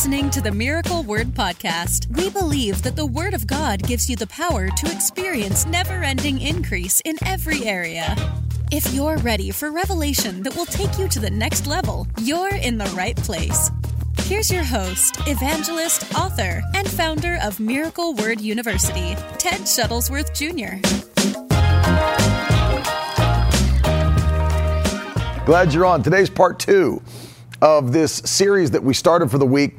[0.00, 2.06] listening to the Miracle Word Podcast.
[2.16, 6.40] We believe that the Word of God gives you the power to experience never ending
[6.40, 8.16] increase in every area.
[8.72, 12.78] If you're ready for revelation that will take you to the next level, you're in
[12.78, 13.70] the right place.
[14.20, 20.80] Here's your host, evangelist, author, and founder of Miracle Word University, Ted Shuttlesworth Jr.
[25.44, 26.02] Glad you're on.
[26.02, 27.02] Today's part two
[27.60, 29.76] of this series that we started for the week,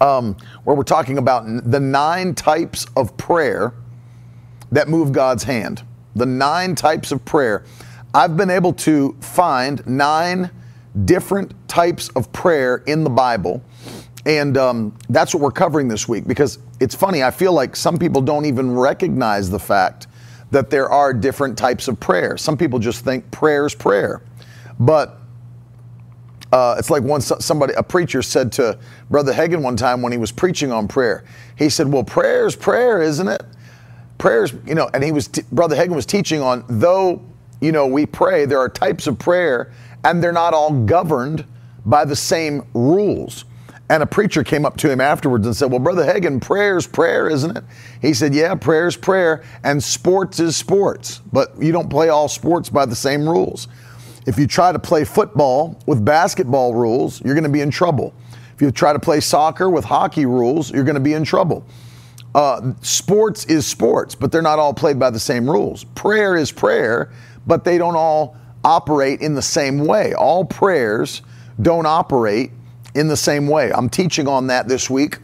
[0.00, 3.74] um, where we're talking about the nine types of prayer
[4.70, 5.82] that move God's hand.
[6.14, 7.64] The nine types of prayer.
[8.14, 10.50] I've been able to find nine
[11.04, 13.62] different types of prayer in the Bible.
[14.26, 17.22] And um, that's what we're covering this week because it's funny.
[17.22, 20.06] I feel like some people don't even recognize the fact
[20.50, 22.36] that there are different types of prayer.
[22.36, 24.22] Some people just think prayer's prayer.
[24.80, 25.17] But
[26.52, 28.78] uh, it's like one somebody, a preacher said to
[29.10, 31.24] Brother Hagin one time when he was preaching on prayer.
[31.56, 33.42] He said, "Well, prayer's prayer, isn't it?
[34.16, 37.22] Prayers, you know." And he was t- Brother Hagin was teaching on though,
[37.60, 38.46] you know, we pray.
[38.46, 39.72] There are types of prayer,
[40.04, 41.44] and they're not all governed
[41.84, 43.44] by the same rules.
[43.90, 47.28] And a preacher came up to him afterwards and said, Well, Brother Hagin, prayer's prayer,
[47.28, 47.64] isn't it?
[48.02, 51.20] He said, Yeah, prayer's prayer, and sports is sports.
[51.32, 53.66] But you don't play all sports by the same rules.
[54.28, 58.12] If you try to play football with basketball rules, you're going to be in trouble.
[58.54, 61.64] If you try to play soccer with hockey rules, you're going to be in trouble.
[62.34, 65.84] Uh, sports is sports, but they're not all played by the same rules.
[65.84, 67.10] Prayer is prayer,
[67.46, 70.12] but they don't all operate in the same way.
[70.12, 71.22] All prayers
[71.62, 72.50] don't operate
[72.94, 73.72] in the same way.
[73.72, 75.20] I'm teaching on that this week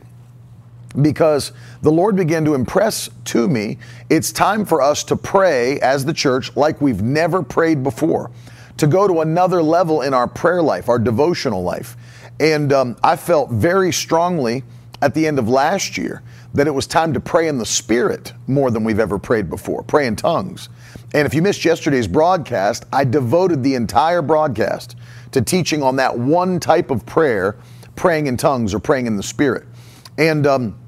[1.02, 3.76] because the Lord began to impress to me
[4.08, 8.30] it's time for us to pray as the church like we've never prayed before,
[8.76, 11.96] to go to another level in our prayer life, our devotional life.
[12.40, 14.64] And um, I felt very strongly
[15.00, 16.22] at the end of last year
[16.54, 19.82] that it was time to pray in the Spirit more than we've ever prayed before,
[19.82, 20.68] pray in tongues.
[21.12, 24.96] And if you missed yesterday's broadcast, I devoted the entire broadcast
[25.32, 27.56] to teaching on that one type of prayer,
[27.96, 29.64] praying in tongues or praying in the Spirit.
[30.18, 30.78] And um,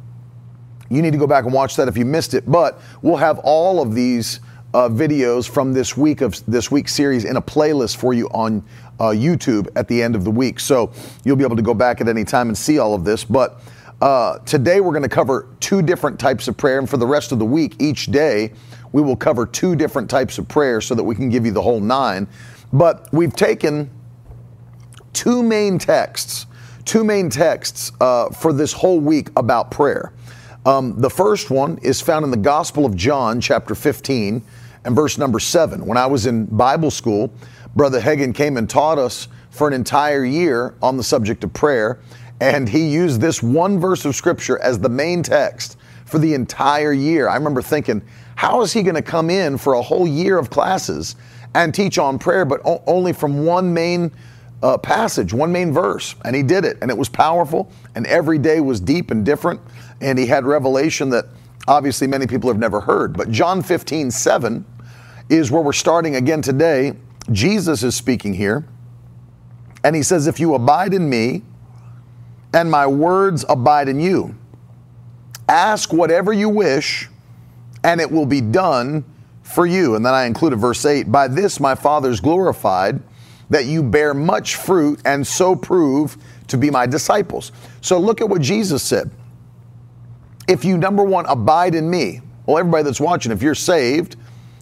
[0.88, 2.50] you need to go back and watch that if you missed it.
[2.50, 4.40] But we'll have all of these
[4.76, 8.62] uh, videos from this week of this week's series in a playlist for you on
[9.00, 10.60] uh, YouTube at the end of the week.
[10.60, 10.92] So
[11.24, 13.24] you'll be able to go back at any time and see all of this.
[13.24, 13.58] But
[14.02, 17.32] uh, today we're going to cover two different types of prayer, and for the rest
[17.32, 18.52] of the week, each day
[18.92, 21.62] we will cover two different types of prayer so that we can give you the
[21.62, 22.28] whole nine.
[22.70, 23.90] But we've taken
[25.14, 26.44] two main texts,
[26.84, 30.12] two main texts uh, for this whole week about prayer.
[30.66, 34.42] Um, the first one is found in the Gospel of John, chapter 15,
[34.86, 35.84] and verse number 7.
[35.84, 37.32] When I was in Bible school,
[37.74, 41.98] Brother Hagin came and taught us for an entire year on the subject of prayer,
[42.40, 46.92] and he used this one verse of Scripture as the main text for the entire
[46.92, 47.28] year.
[47.28, 48.00] I remember thinking,
[48.36, 51.16] how is he going to come in for a whole year of classes
[51.54, 54.12] and teach on prayer, but o- only from one main
[54.62, 58.38] uh, passage, one main verse, and he did it, and it was powerful, and every
[58.38, 59.60] day was deep and different,
[60.00, 61.26] and he had revelation that
[61.66, 63.16] obviously many people have never heard.
[63.16, 64.64] But John 15, 7
[65.28, 66.94] is where we're starting again today.
[67.32, 68.66] Jesus is speaking here,
[69.82, 71.42] and he says, If you abide in me,
[72.52, 74.34] and my words abide in you,
[75.48, 77.08] ask whatever you wish,
[77.84, 79.04] and it will be done
[79.42, 79.94] for you.
[79.94, 83.00] And then I included verse 8 By this my Father is glorified
[83.50, 86.16] that you bear much fruit and so prove
[86.48, 87.52] to be my disciples.
[87.80, 89.10] So look at what Jesus said.
[90.48, 94.16] If you, number one, abide in me, well, everybody that's watching, if you're saved,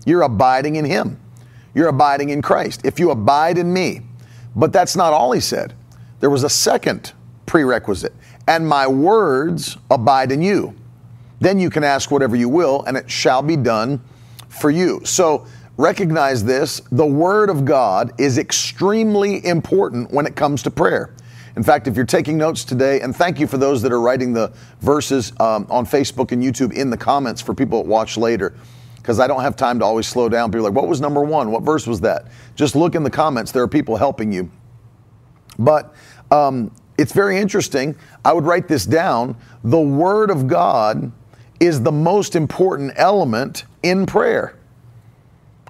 [0.07, 1.21] you're abiding in him.
[1.75, 2.83] You're abiding in Christ.
[2.85, 4.03] If you abide in me,
[4.55, 5.75] but that's not all he said.
[6.21, 7.13] There was a second
[7.47, 8.15] prerequisite,
[8.47, 10.75] and my words abide in you.
[11.41, 14.01] Then you can ask whatever you will, and it shall be done
[14.49, 15.01] for you.
[15.05, 21.13] So recognize this the Word of God is extremely important when it comes to prayer.
[21.57, 24.33] In fact, if you're taking notes today, and thank you for those that are writing
[24.33, 28.55] the verses um, on Facebook and YouTube in the comments for people that watch later,
[29.05, 30.55] because I don't have time to always slow down.
[30.55, 31.51] Are like, what was number one?
[31.51, 32.29] What verse was that?
[32.55, 33.53] Just look in the comments.
[33.53, 34.51] There are people helping you.
[35.59, 35.95] But
[36.31, 37.97] um, it's very interesting.
[38.25, 39.37] I would write this down.
[39.63, 41.13] The Word of God
[41.61, 44.57] is the most important element in prayer.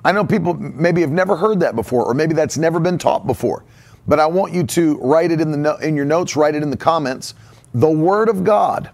[0.05, 3.27] I know people maybe have never heard that before, or maybe that's never been taught
[3.27, 3.65] before.
[4.07, 6.71] But I want you to write it in the in your notes, write it in
[6.71, 7.35] the comments.
[7.75, 8.91] The Word of God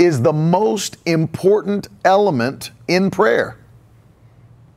[0.00, 3.58] is the most important element in prayer.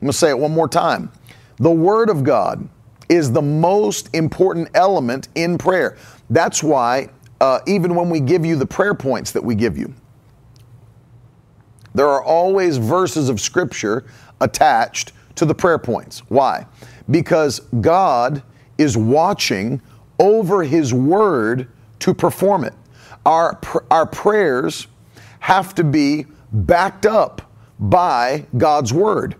[0.00, 1.12] I'm going to say it one more time.
[1.56, 2.66] The Word of God
[3.10, 5.98] is the most important element in prayer.
[6.30, 7.10] That's why
[7.40, 9.92] uh, even when we give you the prayer points that we give you.
[11.94, 14.04] There are always verses of scripture
[14.40, 16.20] attached to the prayer points.
[16.28, 16.66] Why?
[17.10, 18.42] Because God
[18.78, 19.82] is watching
[20.18, 21.68] over his word
[21.98, 22.74] to perform it.
[23.26, 23.58] Our,
[23.90, 24.86] our prayers
[25.40, 27.42] have to be backed up
[27.78, 29.34] by God's word.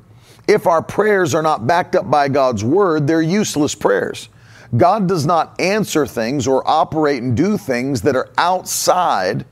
[0.50, 4.30] If our prayers are not backed up by God's word, they're useless prayers.
[4.76, 9.46] God does not answer things or operate and do things that are outside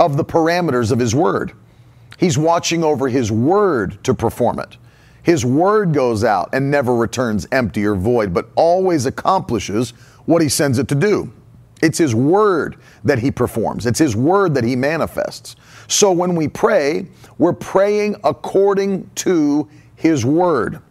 [0.00, 1.52] of the parameters of his word.
[2.18, 4.78] He's watching over his word to perform it.
[5.22, 9.90] His word goes out and never returns empty or void, but always accomplishes
[10.26, 11.32] what he sends it to do.
[11.82, 15.54] It's his word that he performs, it's his word that he manifests.
[15.86, 17.06] So when we pray,
[17.38, 19.68] we're praying according to
[20.02, 20.82] his word.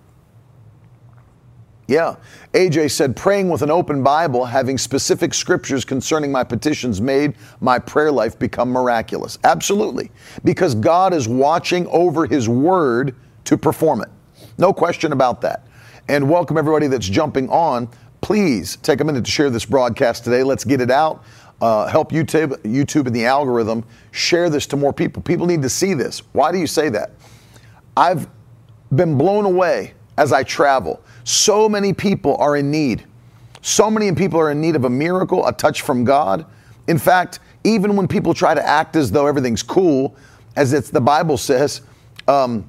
[1.85, 2.15] Yeah.
[2.53, 7.77] AJ said, praying with an open Bible, having specific scriptures concerning my petitions made my
[7.77, 9.37] prayer life become miraculous.
[9.43, 10.11] Absolutely.
[10.45, 13.13] Because God is watching over his word
[13.43, 14.07] to perform it.
[14.57, 15.67] No question about that.
[16.07, 17.89] And welcome everybody that's jumping on.
[18.21, 20.43] Please take a minute to share this broadcast today.
[20.43, 21.25] Let's get it out.
[21.59, 25.21] Uh, help YouTube, YouTube and the algorithm share this to more people.
[25.21, 26.19] People need to see this.
[26.31, 27.11] Why do you say that?
[27.97, 28.29] I've
[28.95, 31.01] been blown away as I travel.
[31.23, 33.05] So many people are in need.
[33.61, 36.45] So many people are in need of a miracle, a touch from God.
[36.87, 40.15] In fact, even when people try to act as though everything's cool,
[40.55, 41.81] as it's the Bible says,
[42.27, 42.65] um,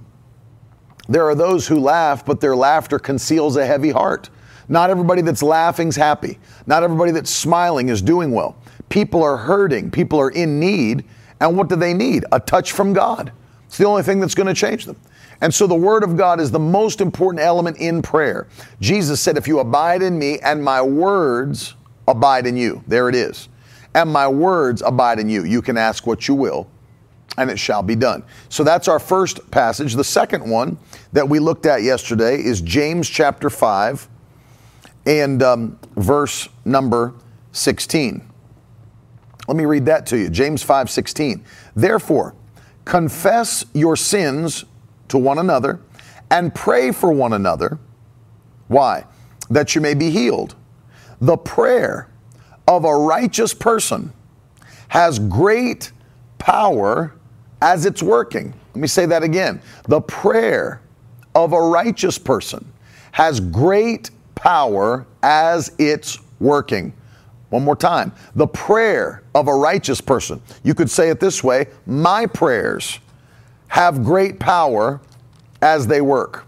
[1.09, 4.31] there are those who laugh, but their laughter conceals a heavy heart.
[4.69, 6.39] Not everybody that's laughing is happy.
[6.67, 8.57] Not everybody that's smiling is doing well.
[8.89, 9.91] People are hurting.
[9.91, 11.05] People are in need.
[11.41, 12.25] And what do they need?
[12.33, 13.33] A touch from God.
[13.67, 14.97] It's the only thing that's going to change them.
[15.43, 18.47] And so the Word of God is the most important element in prayer.
[18.81, 21.75] Jesus said, If you abide in me and my words
[22.07, 23.49] abide in you, there it is.
[23.93, 25.45] And my words abide in you.
[25.45, 26.71] You can ask what you will,
[27.37, 28.23] and it shall be done.
[28.51, 29.95] So that's our first passage.
[29.95, 30.79] The second one
[31.13, 34.09] that we looked at yesterday is James chapter 5
[35.07, 37.15] and um, verse number
[37.51, 38.29] 16.
[39.49, 40.31] Let me read that to you.
[40.31, 41.45] James 5 16.
[41.75, 42.37] Therefore,
[42.85, 44.67] confess your sins
[45.13, 45.79] to one another
[46.31, 47.79] and pray for one another.
[48.69, 49.05] Why?
[49.51, 50.57] That you may be healed.
[51.21, 52.09] The prayer
[52.67, 54.13] of a righteous person
[54.89, 55.93] has great
[56.39, 57.15] power
[57.61, 58.55] as it's working.
[58.75, 59.61] Let me say that again.
[59.85, 60.81] The prayer
[61.35, 62.73] of a righteous person
[63.13, 66.95] has great power as it's working.
[67.51, 68.13] One more time.
[68.35, 70.41] The prayer of a righteous person.
[70.65, 72.99] You could say it this way My prayers
[73.73, 75.01] have great power
[75.63, 76.45] as they work.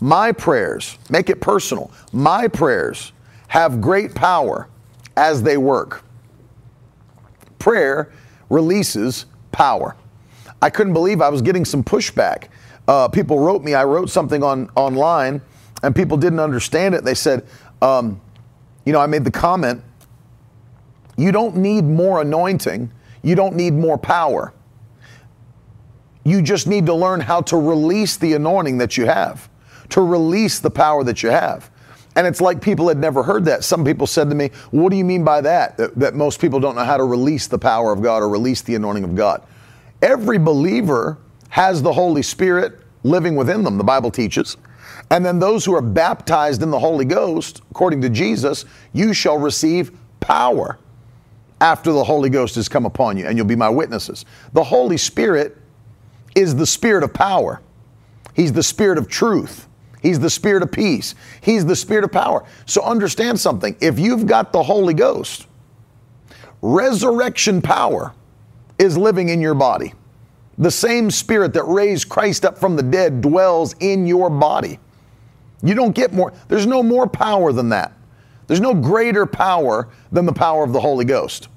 [0.00, 3.12] My prayers, make it personal, my prayers
[3.48, 4.66] have great power
[5.14, 6.02] as they work.
[7.58, 8.10] Prayer
[8.48, 9.94] releases power.
[10.62, 12.48] I couldn't believe I was getting some pushback.
[12.88, 15.42] Uh, people wrote me, I wrote something on online,
[15.82, 17.04] and people didn't understand it.
[17.04, 17.46] They said,
[17.82, 18.18] um,
[18.86, 19.82] you know, I made the comment,
[21.18, 22.90] you don't need more anointing,
[23.22, 24.54] you don't need more power.
[26.24, 29.48] You just need to learn how to release the anointing that you have,
[29.90, 31.70] to release the power that you have.
[32.16, 33.64] And it's like people had never heard that.
[33.64, 35.76] Some people said to me, What do you mean by that?
[35.76, 35.94] that?
[35.96, 38.74] That most people don't know how to release the power of God or release the
[38.74, 39.42] anointing of God.
[40.00, 41.18] Every believer
[41.50, 44.56] has the Holy Spirit living within them, the Bible teaches.
[45.10, 49.38] And then those who are baptized in the Holy Ghost, according to Jesus, you shall
[49.38, 50.78] receive power
[51.60, 54.24] after the Holy Ghost has come upon you, and you'll be my witnesses.
[54.52, 55.56] The Holy Spirit
[56.34, 57.60] is the spirit of power.
[58.34, 59.68] He's the spirit of truth.
[60.02, 61.14] He's the spirit of peace.
[61.40, 62.44] He's the spirit of power.
[62.66, 63.76] So understand something.
[63.80, 65.46] If you've got the Holy Ghost,
[66.60, 68.12] resurrection power
[68.78, 69.94] is living in your body.
[70.58, 74.78] The same spirit that raised Christ up from the dead dwells in your body.
[75.62, 77.92] You don't get more, there's no more power than that.
[78.46, 81.48] There's no greater power than the power of the Holy Ghost.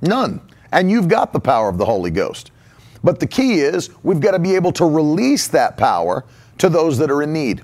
[0.00, 0.40] None.
[0.70, 2.52] And you've got the power of the Holy Ghost.
[3.04, 6.24] But the key is we've got to be able to release that power
[6.58, 7.62] to those that are in need.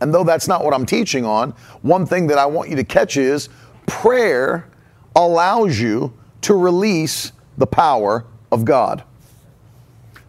[0.00, 1.50] And though that's not what I'm teaching on,
[1.82, 3.48] one thing that I want you to catch is
[3.86, 4.68] prayer
[5.16, 6.12] allows you
[6.42, 9.02] to release the power of God.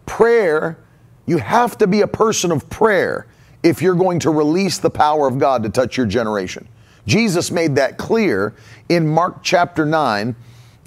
[0.06, 0.78] Prayer,
[1.26, 3.26] you have to be a person of prayer
[3.62, 6.66] if you're going to release the power of God to touch your generation.
[7.06, 8.54] Jesus made that clear
[8.88, 10.34] in Mark chapter 9,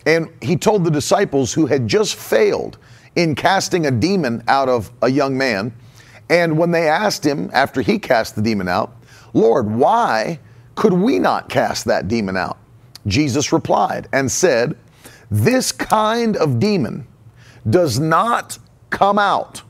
[0.06, 2.78] and he told the disciples who had just failed
[3.16, 5.74] in casting a demon out of a young man.
[6.30, 8.96] And when they asked him after he cast the demon out,
[9.34, 10.40] Lord, why
[10.76, 12.58] could we not cast that demon out?
[13.08, 14.76] Jesus replied and said,
[15.30, 17.08] This kind of demon
[17.70, 18.58] does not
[18.90, 19.62] come out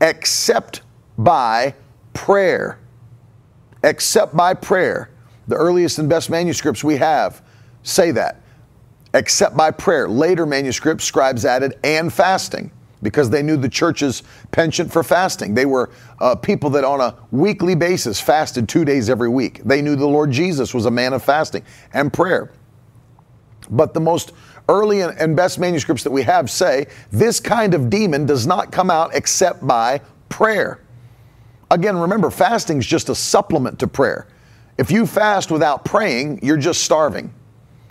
[0.00, 0.82] except
[1.18, 1.74] by
[2.14, 2.78] prayer.
[3.82, 5.10] Except by prayer.
[5.48, 7.42] The earliest and best manuscripts we have
[7.82, 8.39] say that.
[9.14, 10.08] Except by prayer.
[10.08, 12.70] Later manuscripts, scribes added, and fasting
[13.02, 15.54] because they knew the church's penchant for fasting.
[15.54, 15.90] They were
[16.20, 19.62] uh, people that on a weekly basis fasted two days every week.
[19.64, 22.52] They knew the Lord Jesus was a man of fasting and prayer.
[23.70, 24.32] But the most
[24.68, 28.90] early and best manuscripts that we have say this kind of demon does not come
[28.90, 30.80] out except by prayer.
[31.70, 34.26] Again, remember, fasting is just a supplement to prayer.
[34.76, 37.32] If you fast without praying, you're just starving.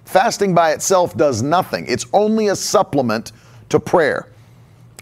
[0.10, 3.32] Fasting by itself does nothing, it's only a supplement
[3.70, 4.28] to prayer.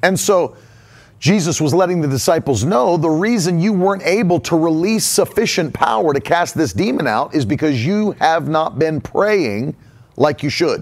[0.03, 0.57] And so,
[1.19, 6.13] Jesus was letting the disciples know the reason you weren't able to release sufficient power
[6.13, 9.75] to cast this demon out is because you have not been praying
[10.17, 10.81] like you should.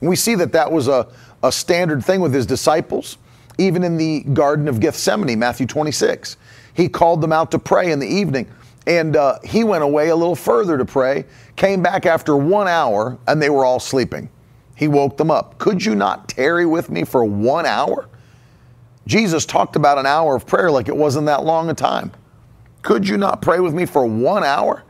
[0.00, 1.08] And we see that that was a,
[1.42, 3.16] a standard thing with his disciples,
[3.56, 6.36] even in the Garden of Gethsemane, Matthew 26.
[6.74, 8.46] He called them out to pray in the evening.
[8.86, 11.24] And uh, he went away a little further to pray,
[11.56, 14.28] came back after one hour, and they were all sleeping.
[14.76, 15.58] He woke them up.
[15.58, 18.08] Could you not tarry with me for one hour?
[19.06, 22.12] Jesus talked about an hour of prayer like it wasn't that long a time.
[22.82, 24.84] Could you not pray with me for one hour?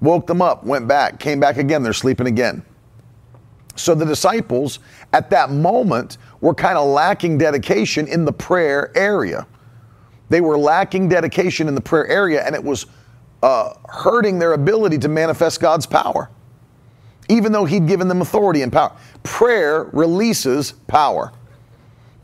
[0.00, 1.82] Woke them up, went back, came back again.
[1.82, 2.64] They're sleeping again.
[3.74, 4.78] So the disciples
[5.12, 9.46] at that moment were kind of lacking dedication in the prayer area.
[10.28, 12.86] They were lacking dedication in the prayer area, and it was
[13.46, 16.28] uh, hurting their ability to manifest God's power,
[17.28, 18.90] even though He'd given them authority and power.
[19.22, 21.32] Prayer releases power.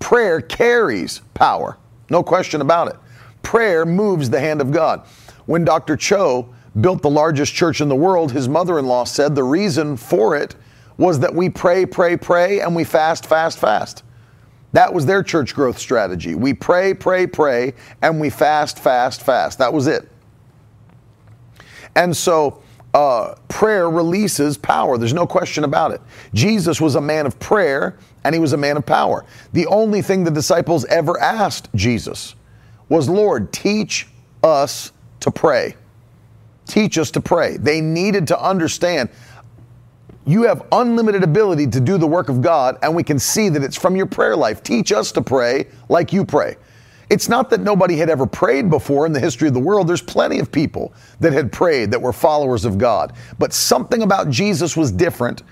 [0.00, 1.79] Prayer carries power,
[2.11, 2.97] no question about it.
[3.45, 5.07] Prayer moves the hand of God.
[5.47, 5.97] When Dr.
[5.97, 9.97] Cho built the largest church in the world, his mother in law said the reason
[9.97, 10.57] for it
[10.97, 14.02] was that we pray, pray, pray, and we fast, fast, fast.
[14.73, 16.35] That was their church growth strategy.
[16.35, 19.59] We pray, pray, pray, and we fast, fast, fast.
[19.59, 20.09] That was it.
[21.95, 22.63] And so
[22.95, 24.99] uh, prayer releases power.
[24.99, 26.01] There's no question about it.
[26.35, 29.25] Jesus was a man of prayer and he was a man of power.
[29.53, 32.35] The only thing the disciples ever asked Jesus
[32.89, 34.07] was, Lord, teach
[34.43, 35.75] us to pray.
[36.67, 37.57] Teach us to pray.
[37.57, 39.09] They needed to understand
[40.25, 43.63] you have unlimited ability to do the work of God, and we can see that
[43.63, 44.63] it's from your prayer life.
[44.63, 46.57] Teach us to pray like you pray.
[47.12, 49.87] It's not that nobody had ever prayed before in the history of the world.
[49.87, 53.12] There's plenty of people that had prayed that were followers of God.
[53.38, 55.42] But something about Jesus was different,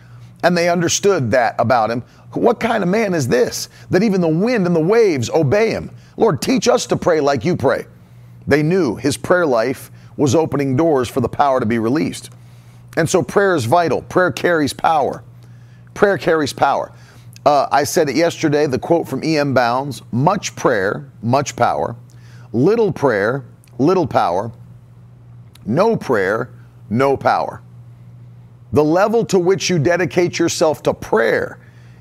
[0.43, 2.01] and they understood that about him.
[2.33, 5.91] What kind of man is this that even the wind and the waves obey him?
[6.17, 7.85] Lord, teach us to pray like you pray.
[8.47, 12.31] They knew his prayer life was opening doors for the power to be released.
[12.97, 14.01] And so prayer is vital.
[14.01, 15.23] Prayer carries power.
[15.93, 16.91] Prayer carries power.
[17.47, 19.55] Uh, I said it yesterday, the quote from E.M.
[19.55, 21.97] Bounds much prayer, much power.
[22.53, 23.45] Little prayer,
[23.79, 24.53] little power.
[25.65, 26.51] No prayer,
[26.91, 27.63] no power.
[28.73, 31.59] The level to which you dedicate yourself to prayer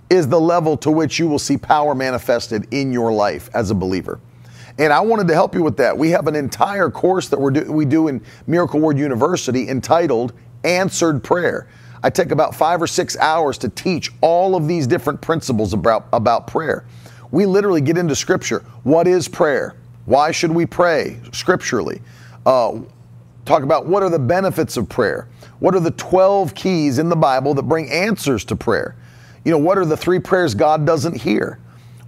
[0.09, 3.75] is the level to which you will see power manifested in your life as a
[3.75, 4.19] believer.
[4.77, 5.97] And I wanted to help you with that.
[5.97, 11.23] We have an entire course that do, we do in Miracle Word University entitled Answered
[11.23, 11.67] Prayer.
[12.03, 16.07] I take about five or six hours to teach all of these different principles about,
[16.13, 16.85] about prayer.
[17.31, 18.63] We literally get into Scripture.
[18.83, 19.75] What is prayer?
[20.05, 22.01] Why should we pray scripturally?
[22.45, 22.79] Uh,
[23.45, 25.27] talk about what are the benefits of prayer?
[25.59, 28.95] What are the 12 keys in the Bible that bring answers to prayer?
[29.45, 31.59] You know, what are the three prayers God doesn't hear?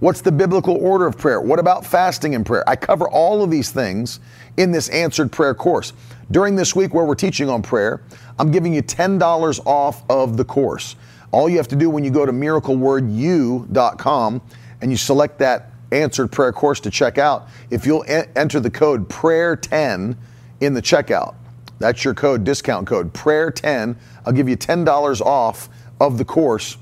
[0.02, 1.40] What's the biblical order of prayer?
[1.40, 2.68] What about fasting and prayer?
[2.68, 4.18] I cover all of these things
[4.56, 5.92] in this answered prayer course.
[6.32, 8.02] During this week where we're teaching on prayer,
[8.36, 10.96] I'm giving you $10 off of the course.
[11.30, 14.42] All you have to do when you go to miraclewordu.com
[14.80, 18.70] and you select that answered prayer course to check out, if you'll e- enter the
[18.70, 20.16] code prayer10
[20.62, 21.36] in the checkout,
[21.78, 23.94] that's your code, discount code, prayer10,
[24.26, 25.68] I'll give you $10 off
[26.00, 26.76] of the course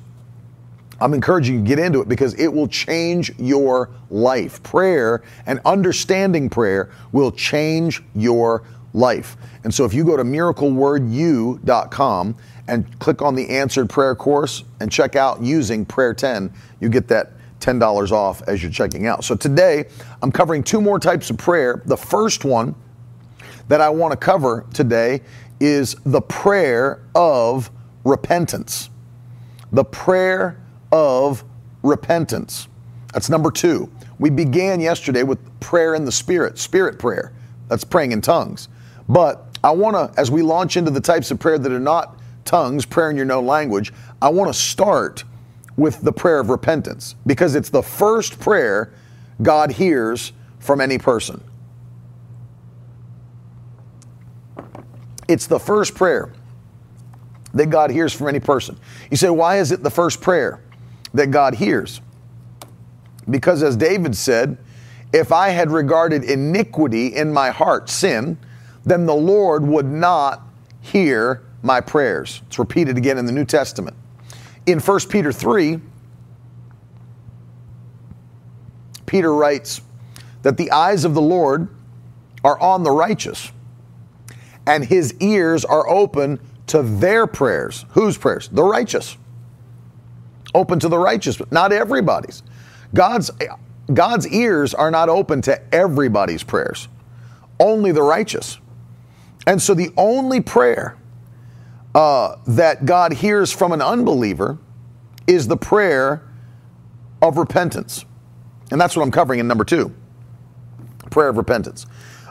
[1.00, 4.62] I'm encouraging you to get into it because it will change your life.
[4.62, 9.36] Prayer and understanding prayer will change your life.
[9.64, 12.36] And so if you go to miraclewordu.com
[12.68, 17.08] and click on the answered prayer course and check out using prayer 10, you get
[17.08, 19.24] that $10 off as you're checking out.
[19.24, 19.86] So today
[20.22, 21.82] I'm covering two more types of prayer.
[21.84, 22.74] The first one
[23.68, 25.20] that I want to cover today
[25.60, 27.70] is the prayer of
[28.04, 28.90] repentance.
[29.72, 30.60] The prayer
[30.92, 31.44] of
[31.82, 32.68] repentance.
[33.12, 33.90] That's number two.
[34.18, 37.32] We began yesterday with prayer in the Spirit, Spirit prayer.
[37.68, 38.68] That's praying in tongues.
[39.08, 42.18] But I want to, as we launch into the types of prayer that are not
[42.44, 45.24] tongues, prayer in your known language, I want to start
[45.76, 48.92] with the prayer of repentance because it's the first prayer
[49.42, 51.42] God hears from any person.
[55.28, 56.32] It's the first prayer
[57.54, 58.78] that God hears from any person.
[59.10, 60.60] You say, why is it the first prayer
[61.14, 62.00] that God hears?
[63.28, 64.58] Because as David said,
[65.12, 68.38] if I had regarded iniquity in my heart, sin,
[68.84, 70.42] then the Lord would not
[70.80, 72.42] hear my prayers.
[72.46, 73.96] It's repeated again in the New Testament.
[74.66, 75.80] In 1 Peter 3,
[79.06, 79.80] Peter writes
[80.42, 81.68] that the eyes of the Lord
[82.44, 83.50] are on the righteous,
[84.66, 87.84] and his ears are open to their prayers.
[87.90, 88.48] Whose prayers?
[88.48, 89.16] The righteous.
[90.54, 92.42] Open to the righteous, but not everybody's.
[92.94, 93.30] God's
[93.92, 96.88] God's ears are not open to everybody's prayers,
[97.58, 98.58] only the righteous.
[99.46, 100.96] And so the only prayer
[101.94, 104.58] uh, that God hears from an unbeliever
[105.26, 106.22] is the prayer
[107.20, 108.04] of repentance.
[108.70, 109.94] And that's what I'm covering in number two
[111.10, 111.86] prayer of repentance.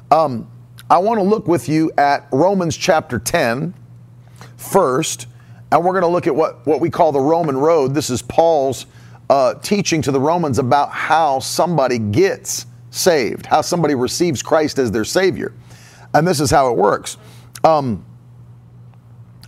[0.10, 0.50] Um,
[0.90, 3.74] I want to look with you at Romans chapter 10
[4.56, 5.28] first,
[5.72, 7.94] and we're going to look at what, what we call the Roman road.
[7.94, 8.86] This is Paul's
[9.30, 14.92] uh, teaching to the Romans about how somebody gets saved, how somebody receives Christ as
[14.92, 15.54] their Savior.
[16.14, 17.18] And this is how it works.
[17.64, 18.04] Um,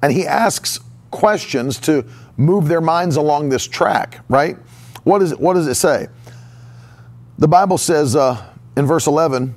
[0.04, 2.06] and he asks questions to
[2.38, 4.58] move their minds along this track, right?
[5.04, 6.08] What, is it, what does it say?
[7.40, 8.44] The Bible says uh,
[8.78, 9.56] in verse 11,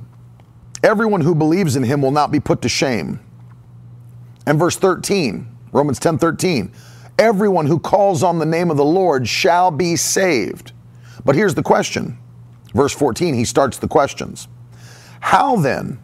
[0.83, 3.21] everyone who believes in him will not be put to shame.
[4.47, 6.72] And verse 13, Romans 10 13,
[7.18, 10.72] everyone who calls on the name of the Lord shall be saved.
[11.24, 12.16] But here's the question.
[12.72, 14.46] Verse 14, he starts the questions.
[15.18, 15.98] How then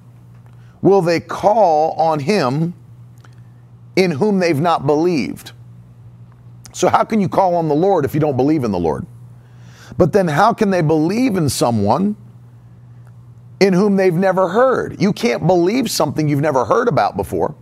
[0.82, 2.74] will they call on him
[3.94, 5.52] in whom they've not believed?
[6.72, 9.06] So, how can you call on the Lord if you don't believe in the Lord?
[9.96, 12.16] But then, how can they believe in someone
[13.60, 15.00] in whom they've never heard?
[15.00, 17.54] You can't believe something you've never heard about before.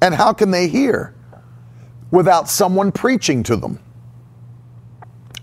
[0.00, 1.14] And how can they hear
[2.10, 3.80] without someone preaching to them?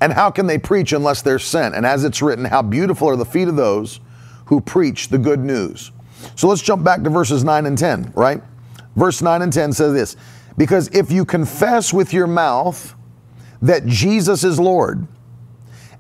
[0.01, 1.75] And how can they preach unless they're sent?
[1.75, 3.99] And as it's written, how beautiful are the feet of those
[4.45, 5.91] who preach the good news.
[6.35, 8.41] So let's jump back to verses 9 and 10, right?
[8.95, 10.15] Verse 9 and 10 says this
[10.57, 12.95] Because if you confess with your mouth
[13.61, 15.07] that Jesus is Lord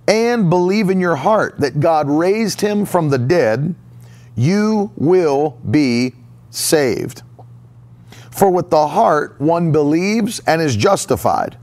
[0.07, 3.75] and believe in your heart that God raised him from the dead,
[4.35, 6.13] you will be
[6.49, 7.23] saved.
[8.35, 11.57] For with the heart one believes and is justified,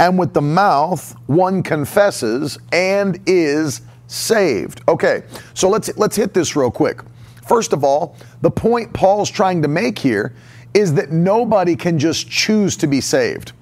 [0.00, 4.80] and with the mouth one confesses and is saved.
[4.88, 7.02] Okay, so let's let's hit this real quick.
[7.46, 10.34] First of all, the point Paul's trying to make here
[10.72, 13.52] is that nobody can just choose to be saved.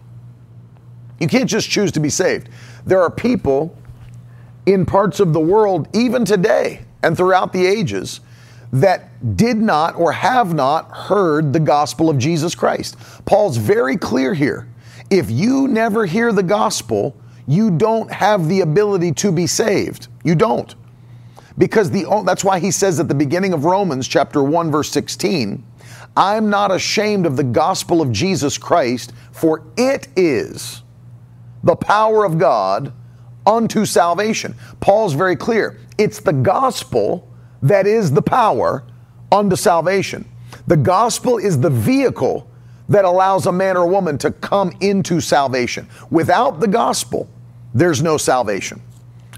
[1.18, 2.50] You can't just choose to be saved.
[2.86, 3.76] There are people
[4.66, 8.20] in parts of the world, even today and throughout the ages,
[8.74, 12.96] that did not or have not heard the gospel of Jesus Christ.
[13.24, 14.66] Paul's very clear here.
[15.10, 20.08] If you never hear the gospel, you don't have the ability to be saved.
[20.24, 20.74] You don't.
[21.56, 25.64] Because the that's why he says at the beginning of Romans chapter 1 verse 16,
[26.16, 30.82] I'm not ashamed of the gospel of Jesus Christ, for it is
[31.62, 32.92] the power of God
[33.46, 34.56] unto salvation.
[34.80, 35.78] Paul's very clear.
[35.96, 37.28] It's the gospel
[37.64, 38.84] that is the power
[39.32, 40.28] unto salvation.
[40.66, 42.48] The gospel is the vehicle
[42.90, 45.88] that allows a man or woman to come into salvation.
[46.10, 47.28] Without the gospel,
[47.72, 48.80] there's no salvation.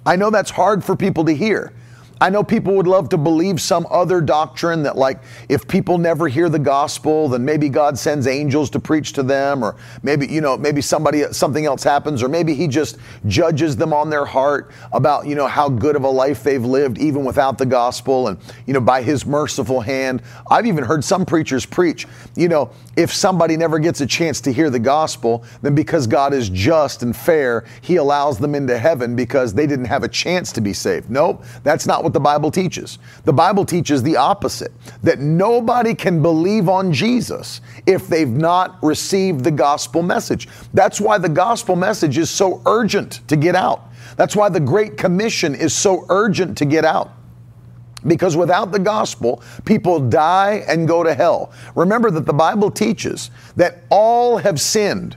[0.04, 1.72] I know that's hard for people to hear
[2.18, 6.28] I know people would love to believe some other doctrine that, like, if people never
[6.28, 10.40] hear the gospel, then maybe God sends angels to preach to them, or maybe, you
[10.40, 14.70] know, maybe somebody, something else happens, or maybe He just judges them on their heart
[14.92, 18.38] about, you know, how good of a life they've lived even without the gospel, and,
[18.66, 20.22] you know, by His merciful hand.
[20.50, 24.52] I've even heard some preachers preach, you know, if somebody never gets a chance to
[24.52, 29.14] hear the gospel, then because God is just and fair, He allows them into heaven
[29.14, 31.10] because they didn't have a chance to be saved.
[31.10, 33.00] Nope, that's not what the Bible teaches.
[33.24, 34.70] The Bible teaches the opposite
[35.02, 40.46] that nobody can believe on Jesus if they've not received the gospel message.
[40.72, 43.88] That's why the gospel message is so urgent to get out.
[44.16, 47.10] That's why the Great Commission is so urgent to get out.
[48.06, 51.50] Because without the gospel, people die and go to hell.
[51.74, 55.16] Remember that the Bible teaches that all have sinned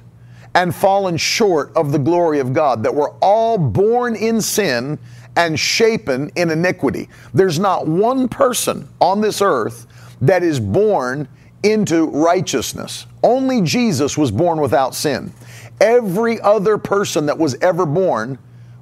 [0.55, 4.97] and fallen short of the glory of God, that we're all born in sin
[5.35, 7.09] and shapen in iniquity.
[7.33, 9.87] There's not one person on this earth
[10.21, 11.27] that is born
[11.63, 13.05] into righteousness.
[13.23, 15.33] Only Jesus was born without sin.
[15.81, 18.37] Every other person that was ever born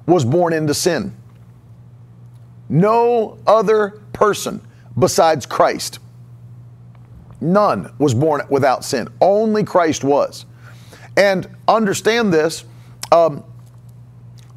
[0.06, 1.14] was born into sin.
[2.68, 4.60] No other person
[4.98, 6.00] besides Christ.
[7.40, 9.08] None was born without sin.
[9.20, 10.44] Only Christ was.
[11.16, 12.64] And understand this.
[13.12, 13.44] Um,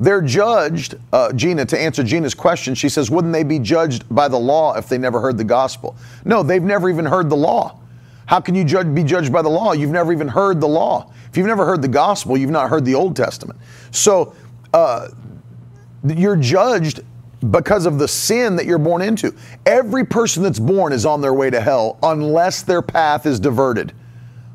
[0.02, 4.28] they're judged, uh, Gina, to answer Gina's question, she says, wouldn't they be judged by
[4.28, 5.96] the law if they never heard the gospel?
[6.26, 7.80] No, they've never even heard the law.
[8.26, 9.74] How can you judge, be judged by the law?
[9.74, 11.14] You've never even heard the law.
[11.30, 13.60] If you've never heard the gospel, you've not heard the Old Testament.
[13.92, 14.34] So
[14.74, 15.10] uh,
[16.08, 17.02] you're judged
[17.52, 19.36] because of the sin that you're born into.
[19.68, 23.94] Every person that's born is on their way to hell unless their path is diverted.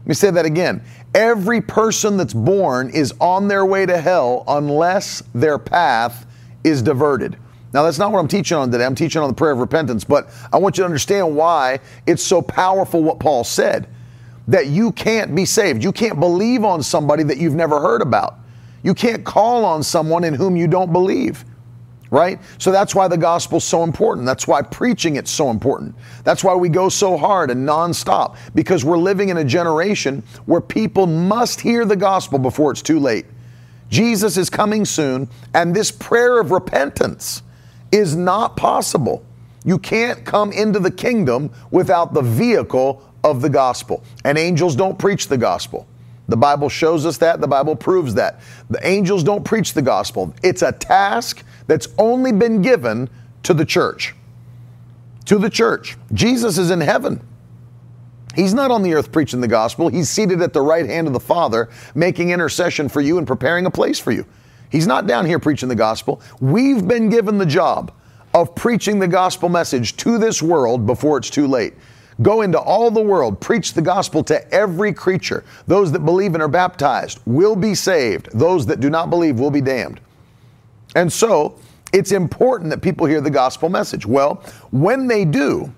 [0.01, 0.83] Let me say that again.
[1.17, 6.27] Every person that's born is on their way to hell unless their path
[6.63, 7.39] is diverted.
[7.73, 8.85] Now, that's not what I'm teaching on today.
[8.85, 12.23] I'm teaching on the prayer of repentance, but I want you to understand why it's
[12.23, 13.89] so powerful what Paul said
[14.47, 15.83] that you can't be saved.
[15.83, 18.39] You can't believe on somebody that you've never heard about.
[18.83, 21.47] You can't call on someone in whom you don't believe
[22.11, 22.39] right?
[22.59, 24.27] So that's why the gospel's so important.
[24.27, 25.95] That's why preaching it's so important.
[26.25, 30.61] That's why we go so hard and nonstop because we're living in a generation where
[30.61, 33.27] people must hear the gospel before it's too late.
[33.89, 37.43] Jesus is coming soon, and this prayer of repentance
[37.93, 39.25] is not possible.
[39.65, 44.03] You can't come into the kingdom without the vehicle of the gospel.
[44.25, 45.87] And angels don't preach the gospel.
[46.29, 47.41] The Bible shows us that.
[47.41, 48.41] The Bible proves that.
[48.71, 50.35] The angels don't preach the gospel.
[50.43, 53.09] It's a task that's only been given
[53.43, 54.15] to the church.
[55.27, 55.97] To the church.
[56.13, 57.21] Jesus is in heaven.
[58.35, 59.89] He's not on the earth preaching the gospel.
[59.89, 63.67] He's seated at the right hand of the Father, making intercession for you and preparing
[63.67, 64.27] a place for you.
[64.71, 66.21] He's not down here preaching the gospel.
[66.41, 67.93] We've been given the job
[68.35, 71.75] of preaching the gospel message to this world before it's too late.
[72.23, 75.45] Go into all the world, preach the gospel to every creature.
[75.67, 79.51] Those that believe and are baptized will be saved, those that do not believe will
[79.51, 80.01] be damned.
[80.95, 81.59] And so
[81.93, 84.07] it's important that people hear the gospel message.
[84.07, 85.73] Well, when they do,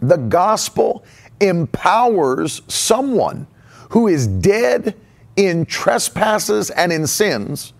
[0.00, 1.04] the gospel
[1.40, 3.46] empowers someone
[3.90, 4.96] who is dead
[5.36, 7.72] in trespasses and in sins.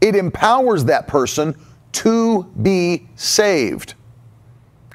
[0.00, 1.56] It empowers that person
[1.92, 3.94] to be saved.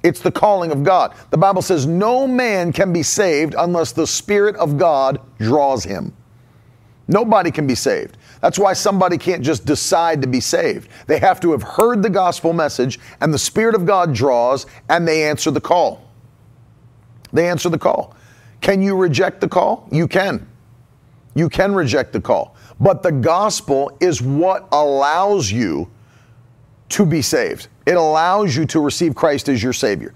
[0.04, 1.16] It's the calling of God.
[1.30, 6.14] The Bible says no man can be saved unless the Spirit of God draws him.
[7.08, 8.18] Nobody can be saved.
[8.44, 10.90] That's why somebody can't just decide to be saved.
[11.08, 15.08] They have to have heard the gospel message, and the Spirit of God draws, and
[15.08, 16.12] they answer the call.
[17.32, 18.18] They answer the call.
[18.60, 19.88] Can you reject the call?
[19.94, 20.46] You can.
[21.36, 22.58] You can reject the call.
[22.82, 25.90] But the gospel is what allows you
[26.90, 30.14] to be saved, it allows you to receive Christ as your Savior.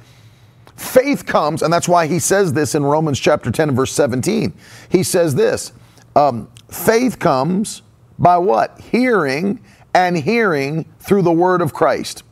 [0.76, 4.54] Faith comes, and that's why he says this in Romans chapter 10 and verse 17.
[4.90, 5.72] He says this
[6.18, 7.84] um, faith comes
[8.20, 8.80] by what?
[8.80, 9.60] Hearing
[9.94, 12.24] and hearing through the word of Christ.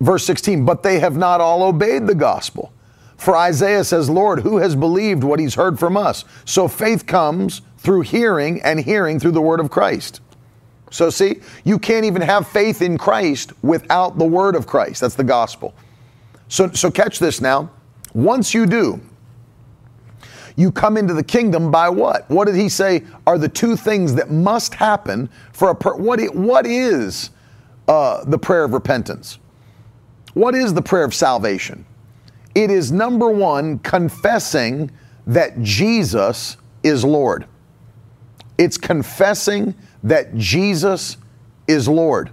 [0.00, 2.72] Verse 16, but they have not all obeyed the gospel.
[3.16, 6.24] For Isaiah says, Lord, who has believed what he's heard from us?
[6.44, 10.20] So faith comes through hearing and hearing through the word of Christ.
[10.90, 15.00] So, see, you can't even have faith in Christ without the word of Christ.
[15.00, 15.74] That's the gospel.
[16.48, 17.70] So, so catch this now.
[18.14, 19.00] Once you do,
[20.58, 22.28] you come into the kingdom by what?
[22.28, 26.18] What did he say are the two things that must happen for a per- what?
[26.34, 27.30] What is
[27.86, 29.38] uh, the prayer of repentance?
[30.34, 31.86] What is the prayer of salvation?
[32.56, 34.90] It is number one, confessing
[35.28, 37.46] that Jesus is Lord.
[38.58, 41.18] It's confessing that Jesus
[41.68, 42.30] is Lord.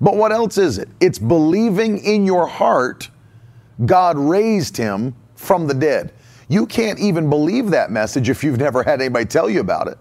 [0.00, 0.88] But what else is it?
[1.00, 3.10] It's believing in your heart
[3.84, 6.12] God raised him from the dead.
[6.48, 9.98] You can't even believe that message if you've never had anybody tell you about it.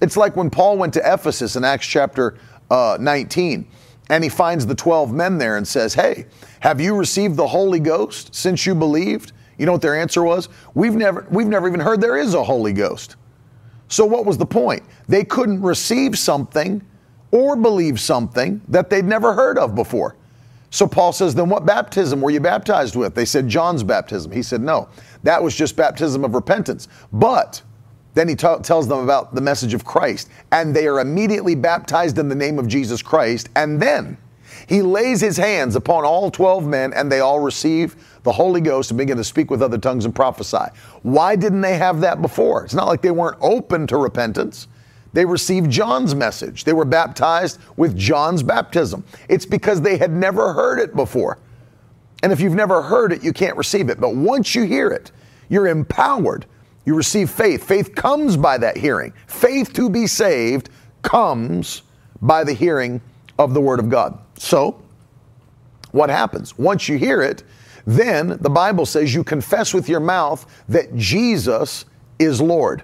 [0.00, 2.38] It's like when Paul went to Ephesus in Acts chapter
[2.70, 3.66] uh, 19
[4.08, 6.26] and he finds the 12 men there and says, Hey,
[6.60, 9.32] have you received the Holy Ghost since you believed?
[9.58, 10.48] You know what their answer was?
[10.74, 13.16] We've never, we've never even heard there is a Holy Ghost.
[13.88, 14.82] So, what was the point?
[15.08, 16.84] They couldn't receive something
[17.30, 20.16] or believe something that they'd never heard of before.
[20.70, 23.14] So Paul says, Then what baptism were you baptized with?
[23.14, 24.32] They said, John's baptism.
[24.32, 24.88] He said, No,
[25.26, 26.88] that was just baptism of repentance.
[27.12, 27.62] But
[28.14, 32.18] then he t- tells them about the message of Christ, and they are immediately baptized
[32.18, 33.50] in the name of Jesus Christ.
[33.56, 34.16] And then
[34.66, 38.90] he lays his hands upon all 12 men, and they all receive the Holy Ghost
[38.90, 40.64] and begin to speak with other tongues and prophesy.
[41.02, 42.64] Why didn't they have that before?
[42.64, 44.66] It's not like they weren't open to repentance.
[45.12, 46.64] They received John's message.
[46.64, 49.04] They were baptized with John's baptism.
[49.28, 51.38] It's because they had never heard it before.
[52.22, 54.00] And if you've never heard it, you can't receive it.
[54.00, 55.12] But once you hear it,
[55.48, 56.46] you're empowered.
[56.84, 57.64] You receive faith.
[57.64, 59.12] Faith comes by that hearing.
[59.26, 60.70] Faith to be saved
[61.02, 61.82] comes
[62.22, 63.00] by the hearing
[63.38, 64.18] of the Word of God.
[64.38, 64.82] So,
[65.92, 66.58] what happens?
[66.58, 67.42] Once you hear it,
[67.86, 71.84] then the Bible says you confess with your mouth that Jesus
[72.18, 72.82] is Lord.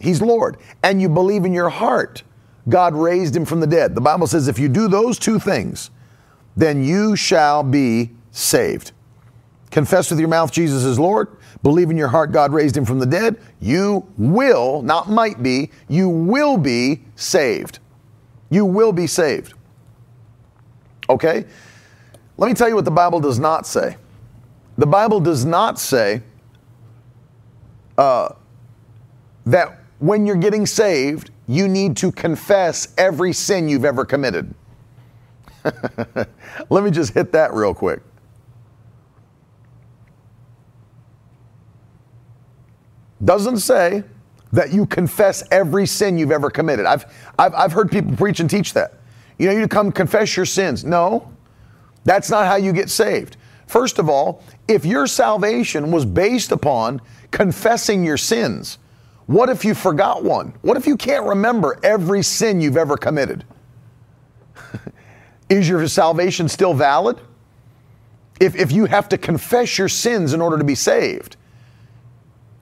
[0.00, 0.56] He's Lord.
[0.82, 2.22] And you believe in your heart
[2.68, 3.94] God raised him from the dead.
[3.94, 5.90] The Bible says if you do those two things,
[6.56, 8.92] then you shall be saved.
[9.70, 11.28] Confess with your mouth Jesus is Lord,
[11.62, 15.70] believe in your heart God raised him from the dead, you will, not might be,
[15.88, 17.78] you will be saved.
[18.50, 19.54] You will be saved.
[21.08, 21.44] Okay?
[22.36, 23.96] Let me tell you what the Bible does not say.
[24.78, 26.22] The Bible does not say
[27.98, 28.34] uh,
[29.46, 34.54] that when you're getting saved, you need to confess every sin you've ever committed.
[36.70, 38.00] Let me just hit that real quick.
[43.24, 44.02] Doesn't say
[44.52, 46.86] that you confess every sin you've ever committed.
[46.86, 47.04] I've,
[47.38, 48.94] I've, I've heard people preach and teach that.
[49.38, 50.84] You know, you come confess your sins.
[50.84, 51.32] No,
[52.04, 53.36] that's not how you get saved.
[53.66, 58.78] First of all, if your salvation was based upon confessing your sins,
[59.26, 60.52] what if you forgot one?
[60.62, 63.44] What if you can't remember every sin you've ever committed?
[65.50, 67.20] Is your salvation still valid?
[68.40, 71.36] If, if you have to confess your sins in order to be saved,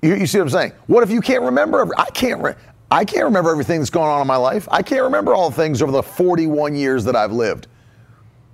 [0.03, 0.73] you, you see what I'm saying?
[0.87, 1.81] What if you can't remember?
[1.81, 2.43] Every, I can't.
[2.43, 2.55] Re-
[2.91, 4.67] I can't remember everything that's going on in my life.
[4.71, 7.67] I can't remember all the things over the 41 years that I've lived.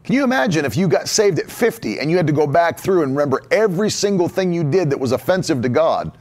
[0.02, 2.78] Can you imagine if you got saved at 50 and you had to go back
[2.78, 6.18] through and remember every single thing you did that was offensive to God,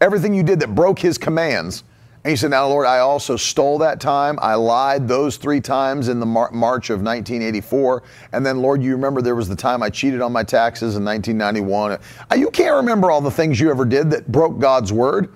[0.00, 1.84] everything you did that broke His commands?
[2.24, 4.38] And you said, Now, Lord, I also stole that time.
[4.42, 8.02] I lied those three times in the Mar- March of 1984.
[8.32, 11.04] And then, Lord, you remember there was the time I cheated on my taxes in
[11.04, 11.92] 1991.
[11.92, 15.32] Uh, you can't remember all the things you ever did that broke God's word.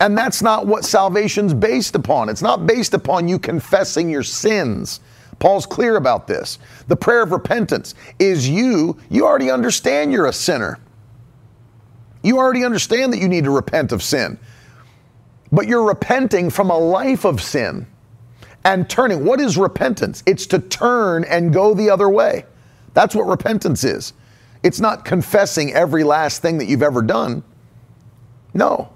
[0.00, 2.28] And that's not what salvation's based upon.
[2.28, 5.00] It's not based upon you confessing your sins.
[5.38, 6.58] Paul's clear about this.
[6.88, 10.80] The prayer of repentance is you, you already understand you're a sinner.
[12.22, 14.38] You already understand that you need to repent of sin
[15.54, 17.86] but you're repenting from a life of sin
[18.64, 19.24] and turning.
[19.24, 20.22] What is repentance?
[20.26, 22.44] It's to turn and go the other way.
[22.92, 24.14] That's what repentance is.
[24.64, 27.44] It's not confessing every last thing that you've ever done.
[28.52, 28.92] No.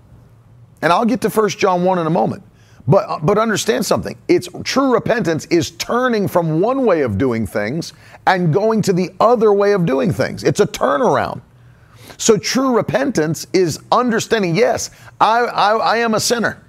[0.82, 2.42] And I'll get to 1 John 1 in a moment.
[2.88, 4.16] But, uh, but understand something.
[4.26, 7.92] It's true repentance is turning from one way of doing things
[8.26, 10.42] and going to the other way of doing things.
[10.42, 11.42] It's a turnaround.
[12.18, 16.62] So true repentance is understanding, yes, I, I, I am a sinner.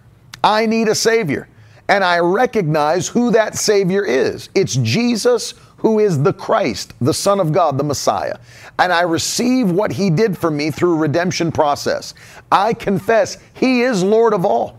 [0.43, 1.49] I need a Savior.
[1.89, 4.49] And I recognize who that Savior is.
[4.53, 8.37] It's Jesus who is the Christ, the Son of God, the Messiah.
[8.77, 12.13] And I receive what He did for me through redemption process.
[12.51, 14.77] I confess He is Lord of all.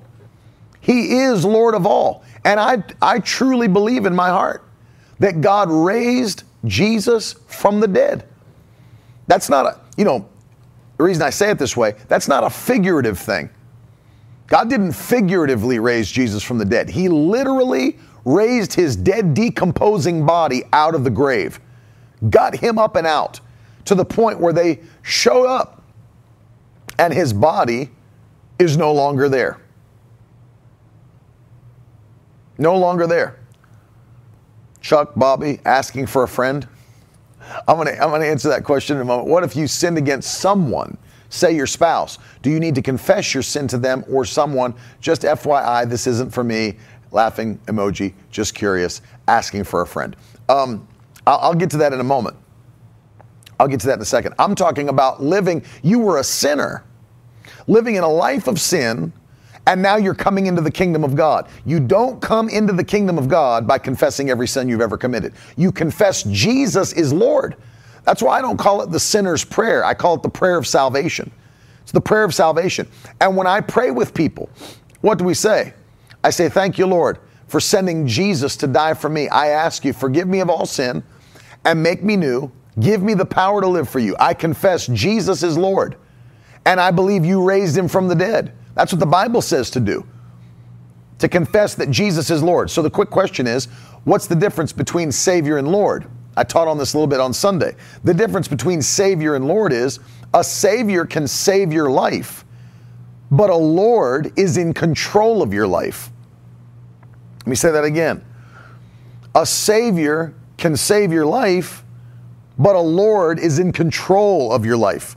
[0.80, 2.22] He is Lord of all.
[2.44, 4.64] And I, I truly believe in my heart
[5.18, 8.24] that God raised Jesus from the dead.
[9.26, 10.28] That's not a, you know,
[11.00, 13.48] the reason I say it this way, that's not a figurative thing.
[14.48, 16.90] God didn't figuratively raise Jesus from the dead.
[16.90, 21.58] He literally raised his dead, decomposing body out of the grave,
[22.28, 23.40] got him up and out
[23.86, 25.82] to the point where they showed up
[26.98, 27.88] and his body
[28.58, 29.58] is no longer there.
[32.58, 33.38] No longer there.
[34.82, 36.68] Chuck, Bobby, asking for a friend.
[37.68, 39.28] I'm going to I'm going to answer that question in a moment.
[39.28, 40.96] What if you sinned against someone?
[41.28, 42.18] Say your spouse.
[42.42, 44.74] Do you need to confess your sin to them or someone?
[45.00, 46.76] Just FYI, this isn't for me.
[47.12, 50.16] Laughing emoji, just curious, asking for a friend.
[50.48, 50.86] Um,
[51.26, 52.36] I'll, I'll get to that in a moment.
[53.58, 54.34] I'll get to that in a second.
[54.38, 56.84] I'm talking about living, you were a sinner,
[57.66, 59.12] living in a life of sin,
[59.66, 61.48] and now you're coming into the kingdom of God.
[61.64, 65.34] You don't come into the kingdom of God by confessing every sin you've ever committed.
[65.56, 67.56] You confess Jesus is Lord.
[68.04, 69.84] That's why I don't call it the sinner's prayer.
[69.84, 71.30] I call it the prayer of salvation.
[71.82, 72.88] It's the prayer of salvation.
[73.20, 74.48] And when I pray with people,
[75.02, 75.74] what do we say?
[76.24, 79.28] I say, Thank you, Lord, for sending Jesus to die for me.
[79.28, 81.02] I ask you, forgive me of all sin
[81.64, 82.50] and make me new.
[82.78, 84.16] Give me the power to live for you.
[84.18, 85.96] I confess Jesus is Lord.
[86.64, 88.52] And I believe you raised him from the dead.
[88.80, 90.06] That's what the Bible says to do
[91.18, 92.70] to confess that Jesus is Lord.
[92.70, 93.66] So the quick question is
[94.04, 96.06] what's the difference between Savior and Lord?
[96.34, 97.76] I taught on this a little bit on Sunday.
[98.04, 100.00] The difference between Savior and Lord is
[100.32, 102.46] a Savior can save your life,
[103.30, 106.10] but a Lord is in control of your life.
[107.40, 108.24] Let me say that again.
[109.34, 111.84] A Savior can save your life,
[112.58, 115.16] but a Lord is in control of your life.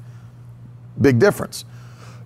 [0.99, 1.63] Big difference.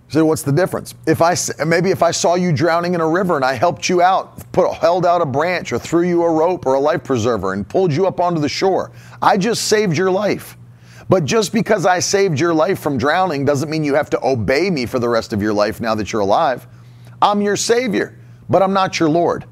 [0.09, 0.95] So what's the difference?
[1.05, 4.01] If I maybe if I saw you drowning in a river and I helped you
[4.01, 7.53] out, put held out a branch or threw you a rope or a life preserver
[7.53, 8.91] and pulled you up onto the shore,
[9.21, 10.57] I just saved your life.
[11.09, 14.69] But just because I saved your life from drowning doesn't mean you have to obey
[14.69, 16.67] me for the rest of your life now that you're alive.
[17.21, 18.17] I'm your savior,
[18.49, 19.45] but I'm not your Lord.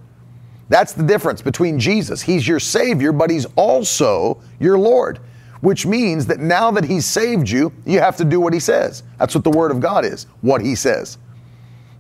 [0.70, 2.22] That's the difference between Jesus.
[2.22, 5.20] He's your savior, but he's also your Lord
[5.66, 9.02] which means that now that He's saved you, you have to do what He says.
[9.18, 11.18] That's what the Word of God is, what He says.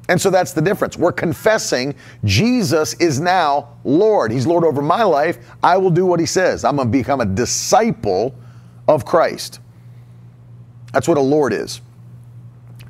[0.07, 0.97] And so that's the difference.
[0.97, 4.31] We're confessing Jesus is now Lord.
[4.31, 5.39] He's Lord over my life.
[5.63, 6.63] I will do what He says.
[6.63, 8.35] I'm going to become a disciple
[8.87, 9.59] of Christ.
[10.93, 11.81] That's what a Lord is.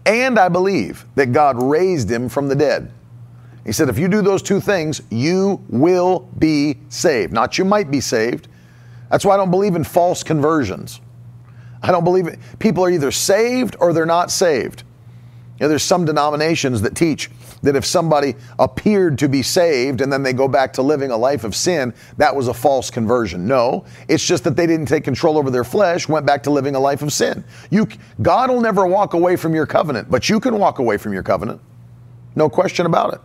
[0.05, 2.91] And I believe that God raised him from the dead.
[3.65, 7.31] He said, if you do those two things, you will be saved.
[7.31, 8.49] Not you might be saved,
[9.09, 11.01] that's why I don't believe in false conversions.
[11.81, 12.39] I don't believe it.
[12.59, 14.83] People are either saved or they're not saved.
[15.59, 17.29] You know, there's some denominations that teach
[17.61, 21.17] that if somebody appeared to be saved and then they go back to living a
[21.17, 23.47] life of sin, that was a false conversion.
[23.47, 26.75] No, it's just that they didn't take control over their flesh, went back to living
[26.75, 27.43] a life of sin.
[27.69, 27.87] You,
[28.21, 31.23] God will never walk away from your covenant, but you can walk away from your
[31.23, 31.61] covenant.
[32.35, 33.21] No question about it.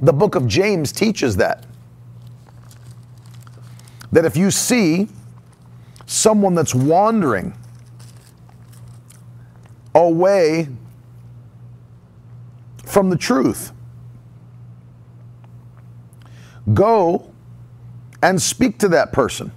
[0.00, 1.66] The book of James teaches that
[4.12, 5.08] that if you see
[6.06, 7.54] someone that's wandering
[9.94, 10.68] away
[12.84, 13.72] from the truth,
[16.72, 17.30] go
[18.22, 19.52] and speak to that person.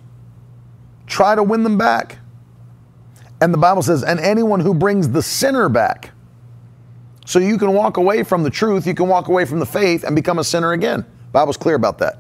[1.08, 2.20] Try to win them back.
[3.40, 6.12] And the Bible says, and anyone who brings the sinner back.
[7.26, 10.04] So you can walk away from the truth, you can walk away from the faith
[10.04, 11.06] and become a sinner again.
[11.32, 12.20] Bible's clear about that.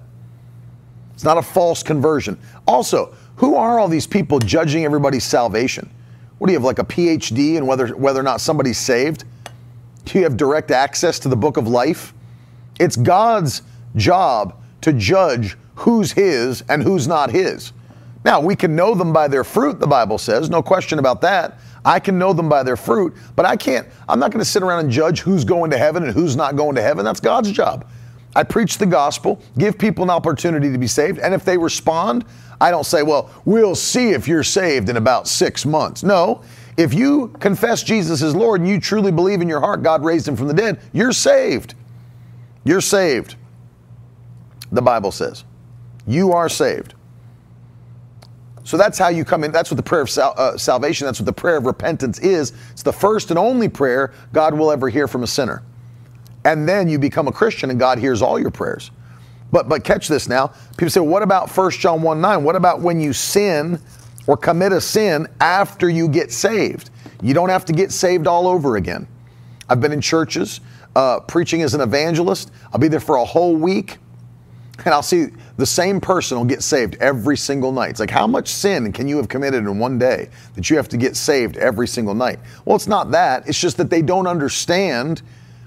[1.13, 2.37] It's not a false conversion.
[2.67, 5.89] Also, who are all these people judging everybody's salvation?
[6.37, 9.25] What do you have, like a PhD in whether, whether or not somebody's saved?
[10.05, 12.13] Do you have direct access to the book of life?
[12.79, 13.61] It's God's
[13.95, 17.73] job to judge who's His and who's not His.
[18.23, 21.59] Now, we can know them by their fruit, the Bible says, no question about that.
[21.83, 24.61] I can know them by their fruit, but I can't, I'm not going to sit
[24.61, 27.03] around and judge who's going to heaven and who's not going to heaven.
[27.03, 27.87] That's God's job.
[28.35, 32.25] I preach the gospel, give people an opportunity to be saved, and if they respond,
[32.61, 36.03] I don't say, well, we'll see if you're saved in about six months.
[36.03, 36.43] No,
[36.77, 40.27] if you confess Jesus as Lord and you truly believe in your heart God raised
[40.27, 41.75] him from the dead, you're saved.
[42.63, 43.35] You're saved.
[44.71, 45.43] The Bible says.
[46.07, 46.93] You are saved.
[48.63, 49.51] So that's how you come in.
[49.51, 52.53] That's what the prayer of sal- uh, salvation, that's what the prayer of repentance is.
[52.71, 55.63] It's the first and only prayer God will ever hear from a sinner
[56.43, 58.91] and then you become a Christian and God hears all your prayers.
[59.51, 60.53] But but catch this now.
[60.77, 62.43] People say, what about 1 John 1 9?
[62.43, 63.79] What about when you sin
[64.27, 66.89] or commit a sin after you get saved?
[67.21, 69.07] You don't have to get saved all over again.
[69.69, 70.61] I've been in churches
[70.95, 72.51] uh, preaching as an evangelist.
[72.73, 73.97] I'll be there for a whole week
[74.85, 75.27] and I'll see
[75.57, 77.91] the same person will get saved every single night.
[77.91, 80.89] It's like, how much sin can you have committed in one day that you have
[80.89, 82.39] to get saved every single night?
[82.65, 83.47] Well, it's not that.
[83.47, 85.21] It's just that they don't understand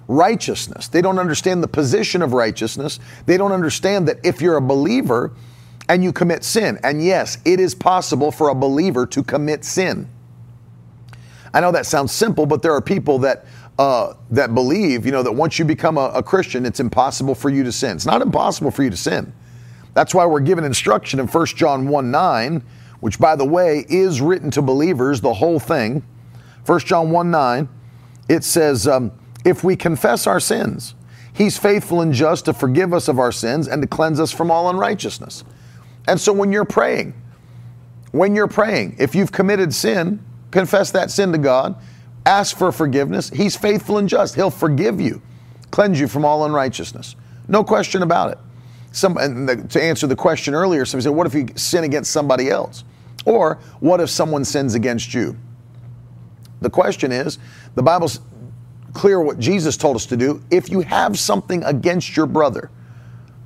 [0.09, 0.89] righteousness.
[0.89, 3.01] They don't understand the position of righteousness.
[3.27, 5.33] They don't understand that if you're a believer
[5.89, 10.09] and you commit sin, and yes, it is possible for a believer to commit sin.
[11.53, 13.47] I know that sounds simple, but there are people that
[13.79, 17.51] uh, that believe, you know, that once you become a, a Christian, it's impossible for
[17.51, 17.97] you to sin.
[17.97, 19.33] It's not impossible for you to sin.
[19.95, 22.63] That's why we're given instruction in 1 John 1 9,
[23.01, 26.05] which, by the way, is written to believers, the whole thing.
[26.67, 27.69] 1 John 1 9,
[28.29, 29.13] it says, um,
[29.45, 30.95] if we confess our sins.
[31.33, 34.51] He's faithful and just to forgive us of our sins and to cleanse us from
[34.51, 35.45] all unrighteousness.
[36.07, 37.15] And so when you're praying,
[38.13, 41.75] when you're praying, if you've committed sin, confess that sin to God,
[42.25, 43.31] ask for forgiveness.
[43.31, 44.37] He's faithful and just.
[44.37, 45.21] He'll forgive you,
[45.73, 47.17] cleanse you from all unrighteousness.
[47.49, 48.39] No question about it.
[48.93, 52.13] Some, and the, to answer the question earlier, somebody said, What if you sin against
[52.13, 52.85] somebody else?
[53.25, 55.37] Or what if someone sins against you?
[56.61, 57.39] The question is,
[57.75, 58.09] the Bible
[58.95, 60.43] clear what Jesus told us to do.
[60.51, 62.71] If you have something against your brother,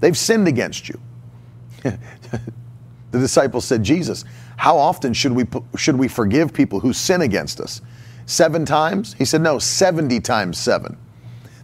[0.01, 1.01] they've sinned against you.
[1.83, 1.99] the
[3.11, 4.25] disciples said, Jesus,
[4.57, 5.47] how often should we,
[5.77, 7.81] should we forgive people who sin against us?
[8.27, 9.15] Seven times?
[9.15, 10.97] He said, no, 70 times seven.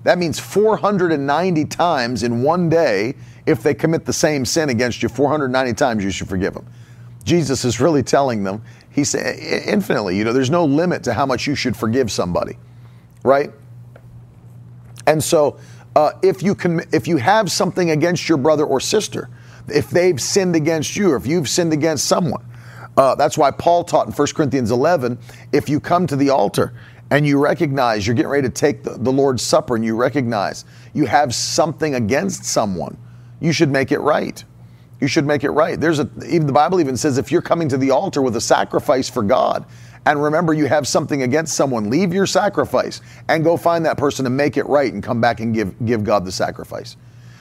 [0.04, 3.14] That means 490 times in one day,
[3.46, 6.66] if they commit the same sin against you, 490 times you should forgive them.
[7.24, 11.26] Jesus is really telling them, he said, infinitely, you know, there's no limit to how
[11.26, 12.56] much you should forgive somebody,
[13.22, 13.50] right?
[15.06, 15.58] And so,
[15.96, 19.28] uh, if you can, if you have something against your brother or sister,
[19.68, 22.44] if they've sinned against you or if you've sinned against someone.
[22.96, 25.18] Uh, that's why Paul taught in 1 Corinthians 11
[25.52, 26.74] if you come to the altar
[27.10, 30.64] and you recognize you're getting ready to take the, the Lord's Supper and you recognize
[30.94, 32.96] you have something against someone,
[33.40, 34.42] you should make it right.
[35.00, 35.78] You should make it right.
[35.78, 38.40] There's a even the Bible even says if you're coming to the altar with a
[38.40, 39.66] sacrifice for God,
[40.06, 44.26] and remember you have something against someone, leave your sacrifice and go find that person
[44.26, 46.96] and make it right and come back and give give God the sacrifice.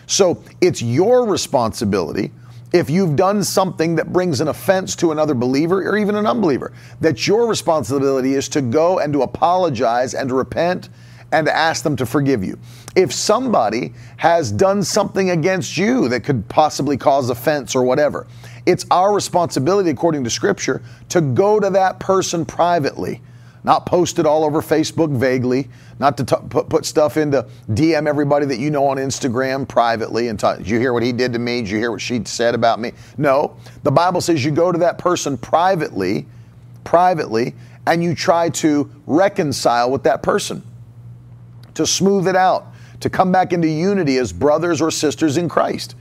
[0.08, 2.32] So it's your responsibility
[2.74, 6.74] if you've done something that brings an offense to another believer or even an unbeliever,
[7.02, 10.90] that your responsibility is to go and to apologize and to repent
[11.32, 12.58] and to ask them to forgive you.
[12.96, 18.26] If somebody has done something against you that could possibly cause offense or whatever,
[18.66, 23.22] it's our responsibility, according to Scripture, to go to that person privately
[23.64, 28.08] not post it all over Facebook vaguely, not to t- put, put stuff into DM
[28.08, 31.32] everybody that you know on Instagram privately and talk, did you hear what he did
[31.34, 31.62] to me?
[31.62, 32.92] Did you hear what she said about me?
[33.18, 33.56] No.
[33.84, 36.26] The Bible says you go to that person privately,
[36.84, 37.56] privately,
[37.88, 40.64] and you try to reconcile with that person,
[41.74, 42.68] to smooth it out,
[43.00, 45.96] to come back into unity as brothers or sisters in Christ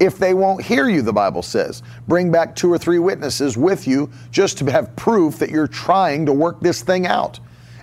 [0.00, 1.82] if they won't hear you, the Bible says.
[2.08, 6.26] Bring back two or three witnesses with you just to have proof that you're trying
[6.26, 7.38] to work this thing out.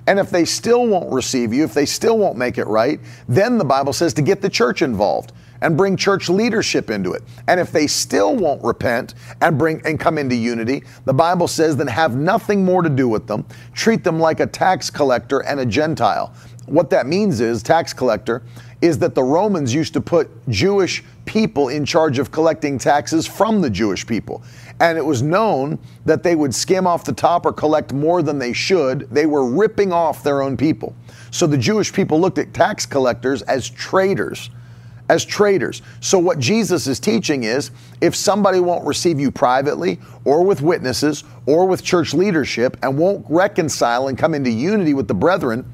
[0.07, 3.57] And if they still won't receive you, if they still won't make it right, then
[3.57, 7.21] the Bible says to get the church involved and bring church leadership into it.
[7.47, 11.77] And if they still won't repent and bring and come into unity, the Bible says
[11.77, 13.45] then have nothing more to do with them.
[13.73, 16.33] Treat them like a tax collector and a Gentile.
[16.65, 18.43] What that means is tax collector
[18.81, 23.61] is that the Romans used to put Jewish people in charge of collecting taxes from
[23.61, 24.41] the Jewish people.
[24.79, 28.39] And it was known that they would skim off the top or collect more than
[28.39, 29.01] they should.
[29.11, 30.95] They were ripping off their own people.
[31.31, 34.49] So the Jewish people looked at tax collectors as traitors.
[35.09, 35.81] As traitors.
[36.01, 41.23] So, what Jesus is teaching is if somebody won't receive you privately or with witnesses
[41.47, 45.65] or with church leadership and won't reconcile and come into unity with the brethren,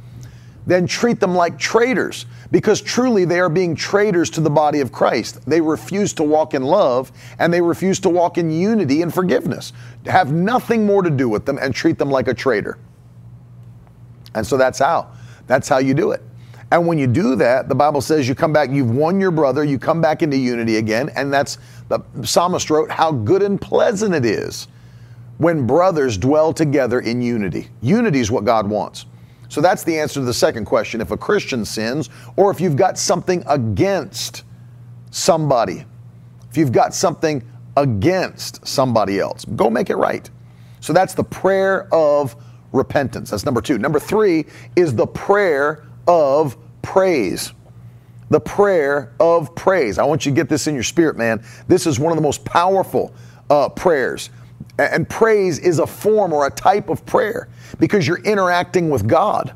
[0.67, 4.91] then treat them like traitors because truly they are being traitors to the body of
[4.91, 5.45] Christ.
[5.45, 9.73] They refuse to walk in love and they refuse to walk in unity and forgiveness.
[10.05, 12.77] Have nothing more to do with them and treat them like a traitor.
[14.33, 15.11] And so that's how.
[15.47, 16.21] That's how you do it.
[16.71, 19.63] And when you do that, the Bible says you come back, you've won your brother,
[19.63, 21.09] you come back into unity again.
[21.15, 21.59] And that's
[21.89, 24.67] the psalmist wrote, How good and pleasant it is
[25.37, 27.67] when brothers dwell together in unity.
[27.81, 29.05] Unity is what God wants.
[29.55, 30.99] So that's the answer to the second question.
[30.99, 34.43] If a Christian sins, or if you've got something against
[35.11, 35.85] somebody,
[36.49, 37.41] if you've got something
[37.77, 40.29] against somebody else, go make it right.
[40.81, 42.35] So that's the prayer of
[42.73, 43.29] repentance.
[43.29, 43.77] That's number two.
[43.77, 44.43] Number three
[44.75, 47.53] is the prayer of praise.
[48.29, 49.99] The prayer of praise.
[49.99, 51.41] I want you to get this in your spirit, man.
[51.69, 53.15] This is one of the most powerful
[53.49, 54.31] uh, prayers
[54.77, 57.47] and praise is a form or a type of prayer
[57.79, 59.53] because you're interacting with God.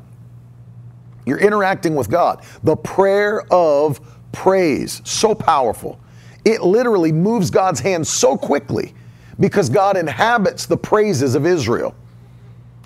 [1.26, 2.44] You're interacting with God.
[2.64, 4.00] The prayer of
[4.32, 6.00] praise, so powerful.
[6.44, 8.94] It literally moves God's hand so quickly
[9.38, 11.94] because God inhabits the praises of Israel.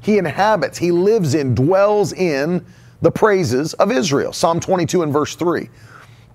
[0.03, 2.65] He inhabits, He lives in, dwells in
[3.01, 4.33] the praises of Israel.
[4.33, 5.69] Psalm 22 and verse 3.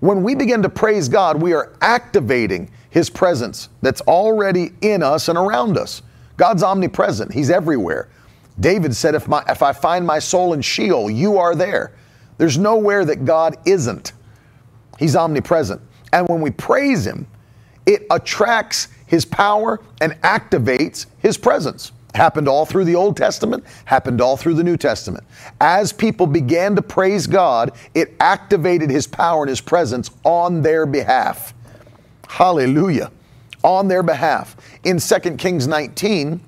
[0.00, 5.28] When we begin to praise God, we are activating his presence that's already in us
[5.28, 6.02] and around us.
[6.36, 8.08] God's omnipresent, He's everywhere.
[8.58, 11.92] David said, if, my, if I find my soul in Sheol, you are there.
[12.38, 14.12] There's nowhere that God isn't.
[14.98, 15.80] He's omnipresent.
[16.12, 17.26] And when we praise Him,
[17.86, 21.92] it attracts His power and activates His presence.
[22.14, 25.24] Happened all through the Old Testament, happened all through the New Testament.
[25.60, 30.86] As people began to praise God, it activated His power and His presence on their
[30.86, 31.54] behalf.
[32.28, 33.10] Hallelujah.
[33.62, 34.56] On their behalf.
[34.84, 36.40] In 2 Kings 19,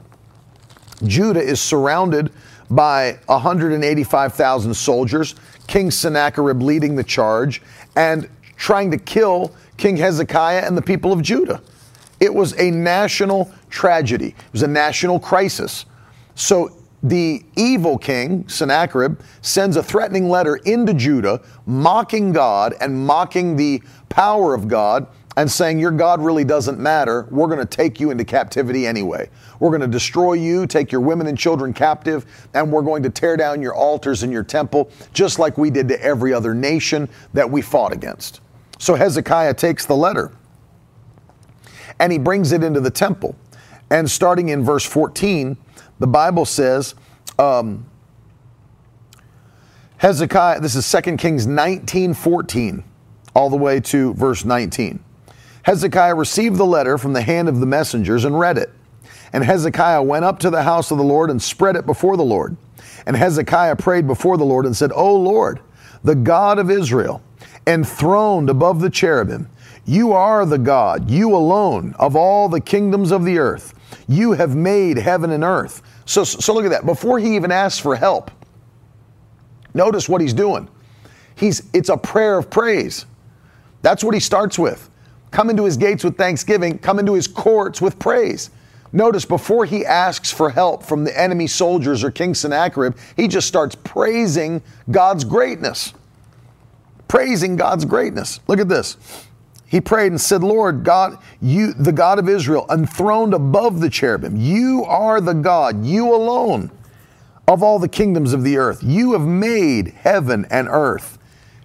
[1.05, 2.33] Judah is surrounded
[2.71, 5.35] by 185,000 soldiers,
[5.67, 7.63] King Sennacherib leading the charge
[7.97, 11.61] and trying to kill King Hezekiah and the people of Judah.
[12.23, 15.87] It was a national tragedy, it was a national crisis.
[16.37, 23.57] So the evil king, Sennacherib, sends a threatening letter into Judah, mocking God and mocking
[23.57, 27.27] the power of God and saying, Your God really doesn't matter.
[27.33, 29.29] We're going to take you into captivity anyway.
[29.59, 33.11] We're going to destroy you, take your women and children captive, and we're going to
[33.11, 37.09] tear down your altars and your temple, just like we did to every other nation
[37.33, 38.43] that we fought against.
[38.79, 40.31] So Hezekiah takes the letter
[42.03, 43.37] and he brings it into the temple.
[43.89, 45.57] And starting in verse 14,
[46.01, 46.97] the Bible says,
[47.39, 47.87] um,
[49.99, 52.83] Hezekiah, this is 2 Kings 19 14,
[53.37, 54.99] all the way to verse 19.
[55.63, 58.71] Hezekiah received the letter from the hand of the messengers and read it.
[59.33, 62.25] And Hezekiah went up to the house of the Lord and spread it before the
[62.25, 62.57] Lord.
[63.07, 65.61] And Hezekiah prayed before the Lord and said, O Lord,
[66.03, 67.23] the God of Israel,
[67.65, 69.49] enthroned above the cherubim,
[69.85, 73.75] you are the God, you alone, of all the kingdoms of the earth.
[74.09, 75.83] You have made heaven and earth.
[76.05, 76.87] So, so look at that.
[76.87, 78.31] Before he even asks for help,
[79.75, 80.69] notice what he's doing.
[81.35, 83.07] He's, it's a prayer of praise.
[83.83, 84.89] That's what he starts with.
[85.31, 88.51] Come into his gates with thanksgiving, come into his courts with praise.
[88.93, 93.49] Notice before he asks for help from the enemy soldiers or King Sennacherib, he just
[93.49, 95.95] starts praising God's greatness.
[97.09, 98.41] Praising God's greatness.
[98.47, 98.99] Look at this.
[99.73, 104.37] He prayed and said, Lord God, you, the God of Israel, enthroned above the cherubim,
[104.37, 106.71] you are the God, you alone
[107.49, 108.83] of all the kingdoms of the earth.
[108.83, 111.19] You have made heaven and earth.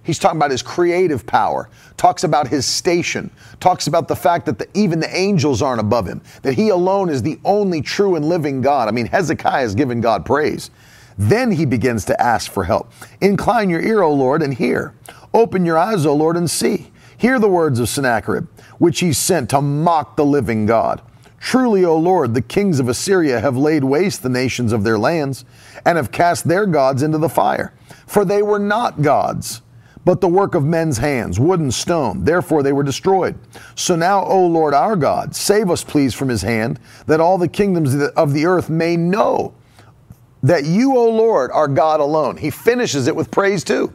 [0.04, 3.30] He's talking about his creative power, talks about his station,
[3.60, 7.10] talks about the fact that the, even the angels aren't above him, that he alone
[7.10, 8.88] is the only true and living God.
[8.88, 10.70] I mean, Hezekiah has given God praise.
[11.18, 12.90] Then he begins to ask for help.
[13.20, 14.94] Incline your ear, O Lord, and hear.
[15.34, 16.90] Open your eyes, O Lord, and see.
[17.18, 18.46] Hear the words of Sennacherib,
[18.78, 21.02] which he sent to mock the living God.
[21.38, 25.44] Truly, O Lord, the kings of Assyria have laid waste the nations of their lands
[25.84, 27.74] and have cast their gods into the fire.
[28.06, 29.60] For they were not gods
[30.08, 32.24] but the work of men's hands, wood and stone.
[32.24, 33.38] Therefore they were destroyed.
[33.74, 37.46] So now, O Lord our God, save us, please, from his hand, that all the
[37.46, 39.52] kingdoms of the earth may know
[40.42, 42.38] that you, O Lord, are God alone.
[42.38, 43.92] He finishes it with praise too.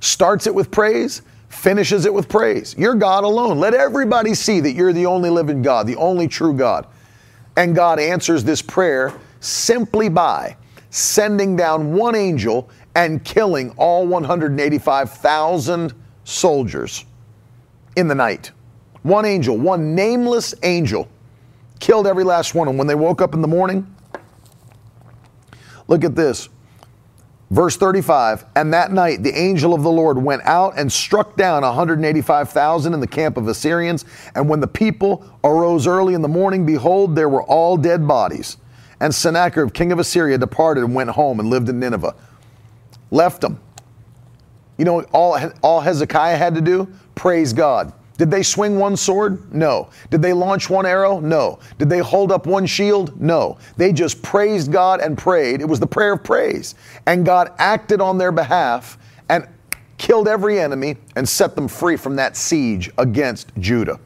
[0.00, 2.74] Starts it with praise, finishes it with praise.
[2.76, 3.58] You're God alone.
[3.58, 6.86] Let everybody see that you're the only living God, the only true God.
[7.56, 10.56] And God answers this prayer simply by
[10.90, 15.92] sending down one angel and killing all 185,000
[16.24, 17.04] soldiers
[17.96, 18.50] in the night.
[19.02, 21.08] One angel, one nameless angel,
[21.78, 22.68] killed every last one.
[22.68, 23.94] And when they woke up in the morning,
[25.86, 26.48] look at this.
[27.50, 31.62] Verse 35 And that night the angel of the Lord went out and struck down
[31.62, 34.04] 185,000 in the camp of Assyrians.
[34.34, 38.56] And when the people arose early in the morning, behold, there were all dead bodies.
[38.98, 42.14] And Sennacherib, king of Assyria, departed and went home and lived in Nineveh
[43.10, 43.60] left them.
[44.78, 46.88] You know, all, all Hezekiah had to do?
[47.14, 47.92] Praise God.
[48.16, 49.52] Did they swing one sword?
[49.52, 49.90] No.
[50.10, 51.20] Did they launch one arrow?
[51.20, 51.58] No.
[51.78, 53.20] Did they hold up one shield?
[53.20, 53.58] No.
[53.76, 55.60] They just praised God and prayed.
[55.60, 56.74] It was the prayer of praise.
[57.06, 58.98] And God acted on their behalf
[59.28, 59.46] and
[59.98, 64.00] killed every enemy and set them free from that siege against Judah.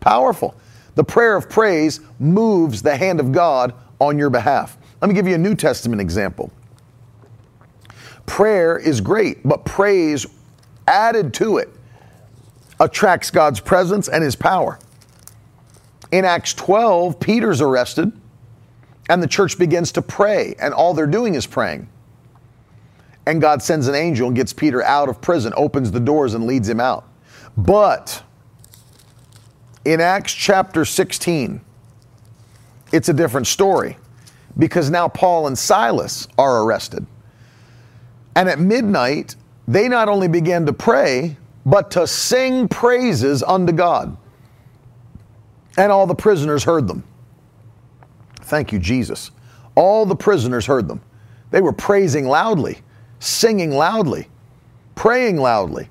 [0.00, 0.54] Powerful.
[0.94, 4.78] The prayer of praise moves the hand of God on your behalf.
[5.02, 6.50] Let me give you a New Testament example.
[8.24, 10.26] Prayer is great, but praise
[10.86, 11.70] added to it
[12.80, 14.78] attracts God's presence and his power.
[16.10, 18.12] In Acts 12, Peter's arrested
[19.10, 21.88] and the church begins to pray, and all they're doing is praying.
[23.26, 26.46] And God sends an angel and gets Peter out of prison, opens the doors, and
[26.46, 27.08] leads him out.
[27.56, 28.22] But
[29.84, 31.60] in Acts chapter 16,
[32.92, 33.96] it's a different story
[34.58, 37.04] because now Paul and Silas are arrested.
[38.36, 39.34] And at midnight,
[39.66, 44.16] they not only began to pray, but to sing praises unto God.
[45.76, 47.04] And all the prisoners heard them.
[48.42, 49.30] Thank you, Jesus.
[49.74, 51.00] All the prisoners heard them.
[51.50, 52.78] They were praising loudly,
[53.18, 54.28] singing loudly,
[54.94, 55.88] praying loudly.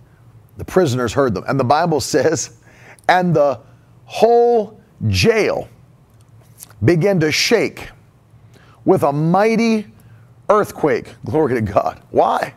[0.58, 1.44] The prisoners heard them.
[1.48, 2.58] And the Bible says,
[3.08, 3.60] and the
[4.06, 5.68] whole jail
[6.84, 7.90] began to shake
[8.86, 9.88] with a mighty
[10.50, 11.14] earthquake.
[11.26, 12.02] Glory to God.
[12.12, 12.54] Why?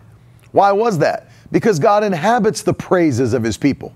[0.52, 1.28] Why was that?
[1.52, 3.94] Because God inhabits the praises of his people.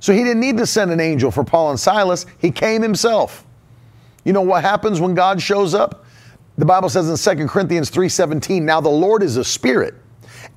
[0.00, 3.44] So he didn't need to send an angel for Paul and Silas, he came himself.
[4.24, 6.04] You know what happens when God shows up?
[6.56, 9.94] The Bible says in 2 Corinthians 3:17, "Now the Lord is a spirit,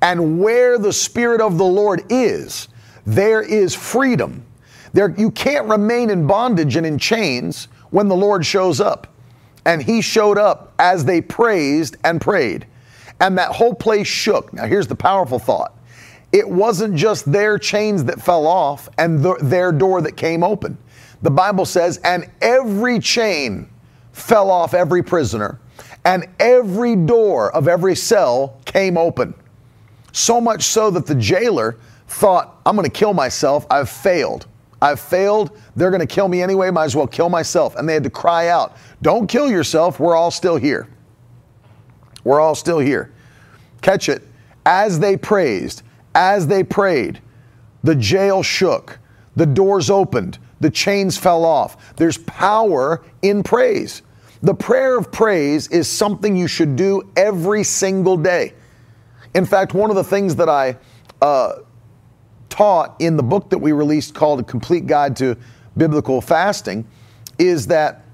[0.00, 2.68] and where the spirit of the Lord is,
[3.04, 4.44] there is freedom."
[4.92, 9.06] There you can't remain in bondage and in chains when the Lord shows up.
[9.64, 12.66] And he showed up as they praised and prayed
[13.20, 14.52] and that whole place shook.
[14.52, 15.72] Now, here's the powerful thought
[16.32, 20.76] it wasn't just their chains that fell off and the, their door that came open.
[21.22, 23.68] The Bible says, and every chain
[24.12, 25.58] fell off every prisoner,
[26.04, 29.34] and every door of every cell came open.
[30.12, 31.76] So much so that the jailer
[32.08, 33.66] thought, I'm going to kill myself.
[33.70, 34.46] I've failed.
[34.80, 35.58] I've failed.
[35.74, 36.70] They're going to kill me anyway.
[36.70, 37.76] Might as well kill myself.
[37.76, 40.00] And they had to cry out, Don't kill yourself.
[40.00, 40.88] We're all still here.
[42.24, 43.12] We're all still here.
[43.82, 44.22] Catch it.
[44.64, 45.82] As they praised,
[46.16, 47.20] as they prayed,
[47.84, 48.98] the jail shook.
[49.36, 51.94] the doors opened, the chains fell off.
[51.96, 54.00] There's power in praise.
[54.42, 58.54] The prayer of praise is something you should do every single day.
[59.34, 60.78] In fact, one of the things that I
[61.20, 61.56] uh,
[62.48, 65.36] taught in the book that we released called A Complete Guide to
[65.76, 66.86] Biblical Fasting
[67.38, 68.06] is that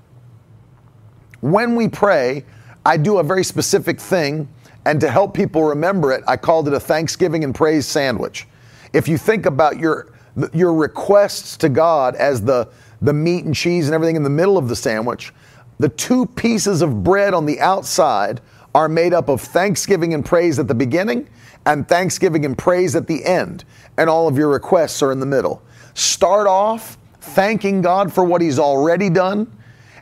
[1.40, 2.44] when we pray,
[2.84, 4.48] I do a very specific thing,
[4.84, 8.46] and to help people remember it, I called it a Thanksgiving and Praise sandwich.
[8.92, 10.12] If you think about your
[10.54, 12.68] your requests to God as the
[13.02, 15.32] the meat and cheese and everything in the middle of the sandwich,
[15.78, 18.40] the two pieces of bread on the outside
[18.74, 21.28] are made up of thanksgiving and praise at the beginning
[21.66, 23.64] and thanksgiving and praise at the end,
[23.98, 25.62] and all of your requests are in the middle.
[25.94, 29.50] Start off thanking God for what He's already done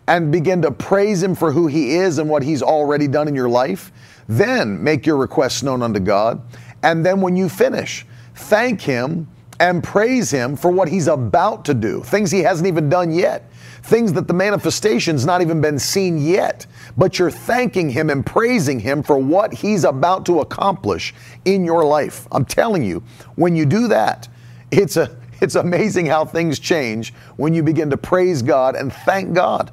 [0.07, 3.35] and begin to praise Him for who He is and what He's already done in
[3.35, 3.93] your life.
[4.31, 6.41] Then make your requests known unto God.
[6.83, 9.29] And then when you finish, thank Him
[9.59, 13.51] and praise Him for what He's about to do, things He hasn't even done yet
[13.83, 16.67] things that the manifestation's not even been seen yet,
[16.97, 21.15] but you're thanking Him and praising Him for what He's about to accomplish
[21.45, 22.29] in your life.
[22.31, 23.03] I'm telling you,
[23.37, 24.29] when you do that,
[24.71, 29.33] it's a it's amazing how things change when you begin to praise God and thank
[29.33, 29.73] God.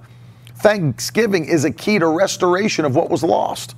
[0.55, 3.76] Thanksgiving is a key to restoration of what was lost.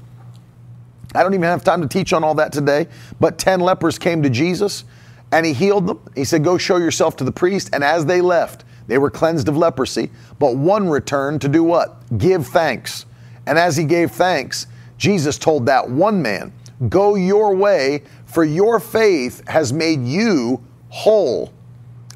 [1.15, 2.87] I don't even have time to teach on all that today,
[3.19, 4.83] but 10 lepers came to Jesus
[5.31, 5.99] and he healed them.
[6.15, 7.69] He said, Go show yourself to the priest.
[7.73, 12.17] And as they left, they were cleansed of leprosy, but one returned to do what?
[12.17, 13.05] Give thanks.
[13.45, 16.51] And as he gave thanks, Jesus told that one man,
[16.89, 21.53] Go your way, for your faith has made you whole.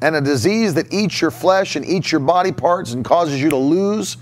[0.02, 3.50] And a disease that eats your flesh and eats your body parts and causes you
[3.50, 4.16] to lose,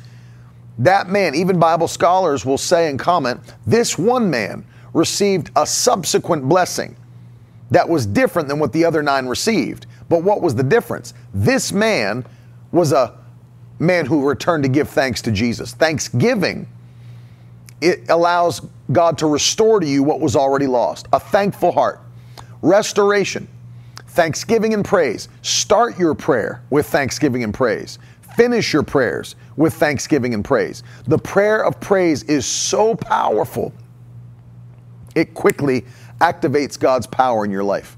[0.79, 4.65] that man, even Bible scholars will say and comment, this one man
[4.95, 6.97] received a subsequent blessing
[7.71, 9.87] that was different than what the other nine received.
[10.09, 11.15] But what was the difference?
[11.33, 12.27] This man
[12.71, 13.19] was a
[13.79, 15.73] man who returned to give thanks to Jesus.
[15.73, 16.69] Thanksgiving,
[17.81, 18.61] it allows
[18.93, 21.09] God to restore to you what was already lost.
[21.13, 22.01] A thankful heart.
[22.61, 23.49] Restoration,
[24.09, 25.29] thanksgiving and praise.
[25.41, 27.99] Start your prayer with thanksgiving and praise.
[28.37, 30.83] Finish your prayers with thanksgiving and praise.
[31.07, 33.73] The prayer of praise is so powerful,
[35.15, 35.85] it quickly
[36.21, 37.97] activates God's power in your life.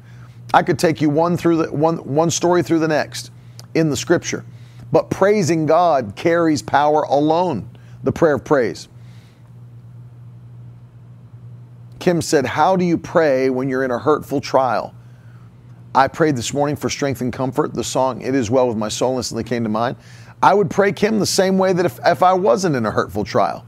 [0.53, 3.31] I could take you one through the one one story through the next
[3.75, 4.45] in the scripture.
[4.93, 7.69] But praising God carries power alone,
[8.05, 8.89] the prayer of praise.
[11.99, 14.95] Kim said, How do you pray when you're in a hurtful trial?
[15.95, 17.73] I prayed this morning for strength and comfort.
[17.73, 19.97] The song, It Is Well With My Soul, instantly came to mind.
[20.45, 23.25] I would pray Kim the same way that if, if I wasn't in a hurtful
[23.25, 23.65] trial,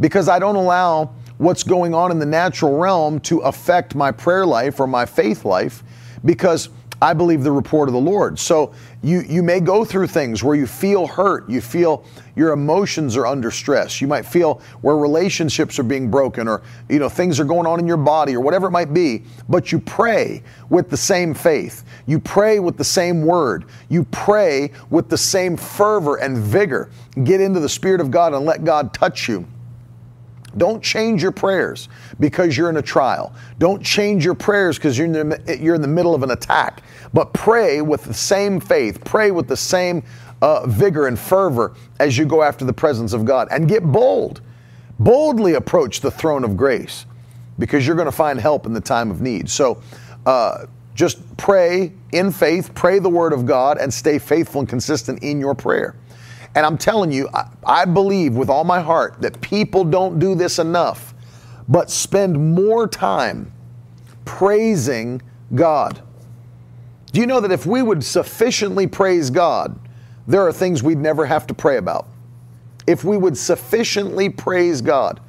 [0.00, 4.44] because I don't allow what's going on in the natural realm to affect my prayer
[4.44, 5.84] life or my faith life,
[6.24, 6.68] because
[7.00, 8.38] I believe the report of the Lord.
[8.38, 8.72] So
[9.02, 12.04] you, you may go through things where you feel hurt, you feel
[12.36, 14.00] your emotions are under stress.
[14.00, 17.80] You might feel where relationships are being broken or you know things are going on
[17.80, 21.84] in your body or whatever it might be, but you pray with the same faith.
[22.06, 23.66] You pray with the same word.
[23.88, 26.90] You pray with the same fervor and vigor.
[27.24, 29.46] Get into the spirit of God and let God touch you.
[30.56, 31.88] Don't change your prayers
[32.20, 33.34] because you're in a trial.
[33.58, 36.82] Don't change your prayers because you're, in the, you're in the middle of an attack.
[37.12, 40.02] But pray with the same faith, pray with the same
[40.42, 43.48] uh, vigor and fervor as you go after the presence of God.
[43.50, 44.40] And get bold.
[44.98, 47.06] Boldly approach the throne of grace
[47.58, 49.48] because you're going to find help in the time of need.
[49.50, 49.82] So
[50.24, 55.22] uh, just pray in faith, pray the word of God, and stay faithful and consistent
[55.22, 55.94] in your prayer.
[56.56, 60.34] And I'm telling you, I, I believe with all my heart that people don't do
[60.34, 61.14] this enough,
[61.68, 63.52] but spend more time
[64.24, 65.20] praising
[65.54, 66.00] God.
[67.12, 69.78] Do you know that if we would sufficiently praise God,
[70.26, 72.08] there are things we'd never have to pray about?
[72.86, 75.20] If we would sufficiently praise God.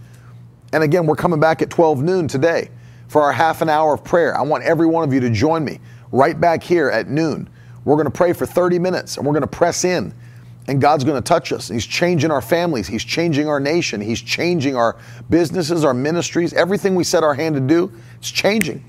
[0.72, 2.70] And again, we're coming back at 12 noon today
[3.10, 4.38] for our half an hour of prayer.
[4.38, 5.80] I want every one of you to join me
[6.14, 7.50] right back here at noon.
[7.84, 10.14] We're going to pray for 30 minutes and we're going to press in
[10.68, 11.70] and God's going to touch us.
[11.70, 12.88] He's changing our families.
[12.88, 14.02] He's changing our nation.
[14.02, 14.98] He's changing our
[15.30, 16.54] businesses, our ministries.
[16.54, 18.84] Everything we set our hand to do, it's changing.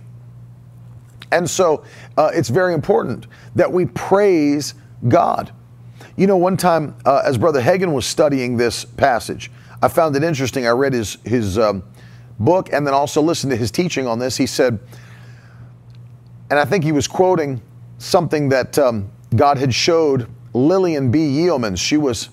[1.31, 1.85] And so
[2.17, 4.75] uh, it's very important that we praise
[5.07, 5.53] God.
[6.17, 9.51] You know, one time uh, as Brother Hagin was studying this passage,
[9.81, 10.67] I found it interesting.
[10.67, 11.85] I read his, his um,
[12.41, 14.37] book and then also listened to his teaching on this.
[14.37, 14.81] He said,
[16.51, 17.61] and I think he was quoting
[17.99, 21.19] something that um, God had showed Lillian B.
[21.19, 21.79] Yeomans.
[21.79, 22.31] She was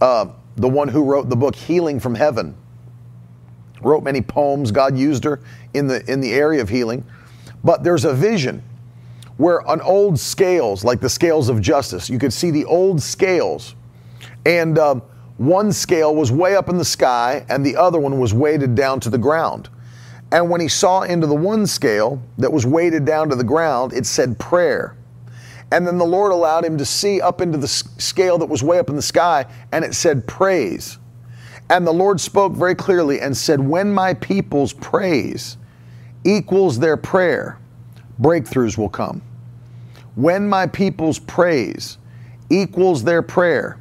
[0.00, 0.26] uh,
[0.56, 2.56] the one who wrote the book Healing from Heaven.
[3.80, 4.70] Wrote many poems.
[4.70, 5.40] God used her
[5.74, 7.04] in the in the area of healing.
[7.64, 8.62] But there's a vision
[9.36, 13.74] where an old scales, like the scales of justice, you could see the old scales.
[14.44, 15.02] And um,
[15.38, 19.00] one scale was way up in the sky, and the other one was weighted down
[19.00, 19.68] to the ground.
[20.30, 23.92] And when he saw into the one scale that was weighted down to the ground,
[23.92, 24.96] it said prayer.
[25.72, 28.78] And then the Lord allowed him to see up into the scale that was way
[28.78, 30.98] up in the sky, and it said praise.
[31.70, 35.56] And the Lord spoke very clearly and said, When my people's praise
[36.24, 37.58] equals their prayer,
[38.20, 39.22] breakthroughs will come.
[40.14, 41.96] When my people's praise
[42.50, 43.80] equals their prayer,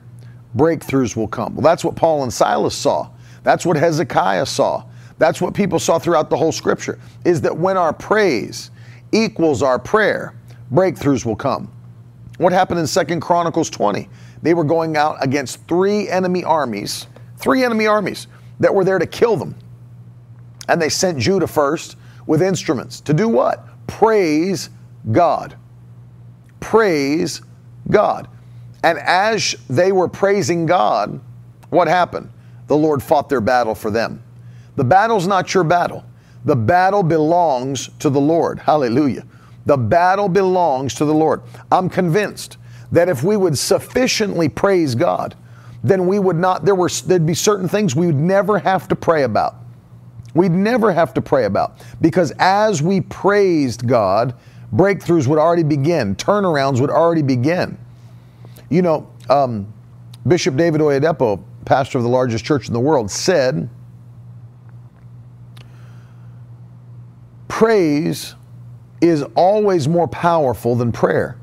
[0.56, 1.56] breakthroughs will come.
[1.56, 3.10] Well, that's what Paul and Silas saw.
[3.44, 4.86] That's what Hezekiah saw.
[5.18, 8.72] That's what people saw throughout the whole scripture is that when our praise
[9.12, 10.34] equals our prayer,
[10.72, 11.70] breakthroughs will come.
[12.42, 14.10] What happened in Second Chronicles 20?
[14.42, 17.06] They were going out against three enemy armies,
[17.38, 18.26] three enemy armies
[18.60, 19.54] that were there to kill them.
[20.68, 23.68] And they sent Judah first with instruments to do what?
[23.86, 24.72] Praise
[25.12, 25.56] God.
[26.60, 27.44] Praise
[27.92, 28.28] God.
[28.84, 31.20] And as they were praising God,
[31.70, 32.32] what happened?
[32.66, 34.24] The Lord fought their battle for them.
[34.78, 36.04] The battle's not your battle.
[36.46, 38.58] The battle belongs to the Lord.
[38.58, 39.28] Hallelujah.
[39.66, 41.41] The battle belongs to the Lord.
[41.72, 42.57] I'm convinced
[42.91, 45.36] that if we would sufficiently praise God,
[45.84, 48.95] then we would not, there were, there'd be certain things we would never have to
[48.95, 49.55] pray about.
[50.34, 54.34] We'd never have to pray about because as we praised God,
[54.74, 57.78] breakthroughs would already begin, turnarounds would already begin.
[58.70, 59.72] You know, um,
[60.28, 63.70] Bishop David Oyedepo, pastor of the largest church in the world, said,
[67.47, 68.36] Praise
[69.02, 71.38] is always more powerful than prayer.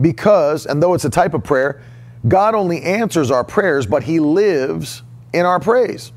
[0.00, 1.82] Because, and though it's a type of prayer,
[2.28, 5.02] God only answers our prayers, but He lives
[5.32, 6.12] in our praise.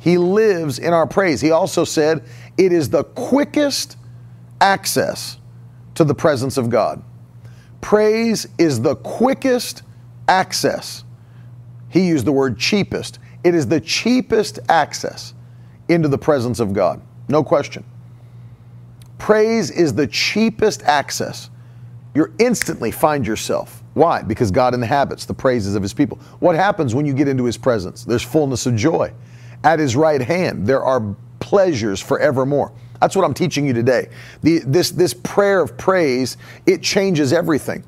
[0.00, 1.40] He lives in our praise.
[1.40, 2.24] He also said
[2.58, 3.96] it is the quickest
[4.60, 5.38] access
[5.94, 7.02] to the presence of God.
[7.80, 9.82] Praise is the quickest
[10.28, 11.04] access.
[11.88, 13.18] He used the word cheapest.
[13.44, 15.34] It is the cheapest access
[15.88, 17.00] into the presence of God.
[17.28, 17.84] No question.
[19.20, 21.50] Praise is the cheapest access.
[22.14, 23.82] You instantly find yourself.
[23.94, 24.22] Why?
[24.22, 26.18] Because God inhabits the praises of his people.
[26.40, 28.02] What happens when you get into his presence?
[28.02, 29.12] There's fullness of joy.
[29.62, 32.72] At his right hand, there are pleasures forevermore.
[33.00, 34.08] That's what I'm teaching you today.
[34.42, 37.84] The, this, this prayer of praise, it changes everything.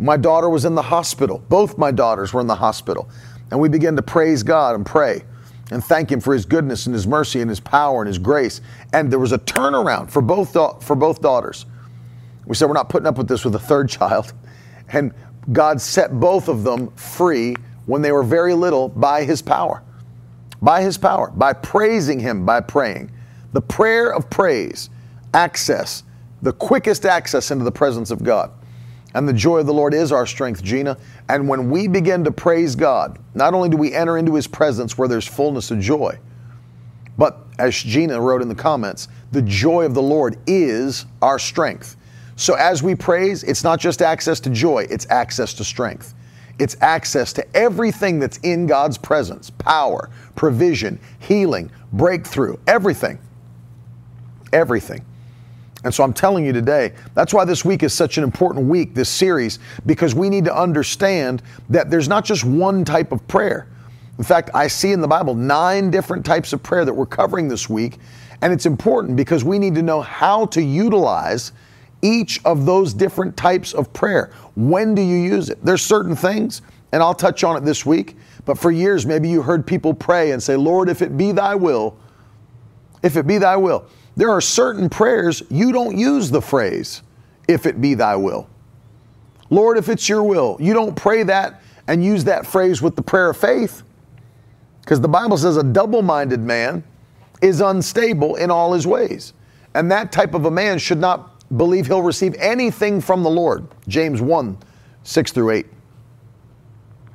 [0.00, 1.42] My daughter was in the hospital.
[1.48, 3.08] Both my daughters were in the hospital.
[3.50, 5.22] And we began to praise God and pray
[5.70, 8.60] and thank him for his goodness and his mercy and his power and his grace.
[8.92, 10.52] And there was a turnaround for both,
[10.82, 11.66] for both daughters.
[12.46, 14.32] We said, We're not putting up with this with a third child.
[14.92, 15.12] And
[15.52, 17.54] God set both of them free
[17.86, 19.82] when they were very little by his power.
[20.60, 23.10] By his power, by praising him, by praying.
[23.52, 24.90] The prayer of praise,
[25.32, 26.02] access,
[26.42, 28.50] the quickest access into the presence of God.
[29.14, 30.98] And the joy of the Lord is our strength, Gina.
[31.28, 34.96] And when we begin to praise God, not only do we enter into his presence
[34.96, 36.18] where there's fullness of joy,
[37.18, 41.96] but as Gina wrote in the comments, the joy of the Lord is our strength.
[42.36, 46.14] So as we praise, it's not just access to joy, it's access to strength.
[46.58, 53.18] It's access to everything that's in God's presence power, provision, healing, breakthrough, everything.
[54.52, 55.04] Everything.
[55.84, 58.94] And so I'm telling you today, that's why this week is such an important week,
[58.94, 63.68] this series, because we need to understand that there's not just one type of prayer.
[64.18, 67.46] In fact, I see in the Bible nine different types of prayer that we're covering
[67.46, 67.98] this week.
[68.42, 71.52] And it's important because we need to know how to utilize
[72.02, 74.32] each of those different types of prayer.
[74.56, 75.64] When do you use it?
[75.64, 76.62] There's certain things,
[76.92, 80.30] and I'll touch on it this week, but for years, maybe you heard people pray
[80.32, 81.96] and say, Lord, if it be thy will,
[83.02, 83.86] if it be thy will.
[84.18, 87.02] There are certain prayers you don't use the phrase,
[87.46, 88.50] if it be thy will.
[89.48, 93.02] Lord, if it's your will, you don't pray that and use that phrase with the
[93.02, 93.84] prayer of faith.
[94.80, 96.82] Because the Bible says a double minded man
[97.42, 99.34] is unstable in all his ways.
[99.74, 103.68] And that type of a man should not believe he'll receive anything from the Lord.
[103.86, 104.58] James 1
[105.04, 105.66] 6 through 8.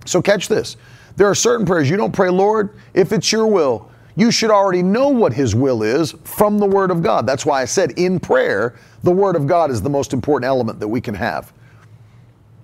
[0.06, 0.78] So catch this.
[1.18, 4.84] There are certain prayers you don't pray, Lord, if it's your will, you should already
[4.84, 7.26] know what His will is from the Word of God.
[7.26, 10.80] That's why I said in prayer, the Word of God is the most important element
[10.80, 11.51] that we can have.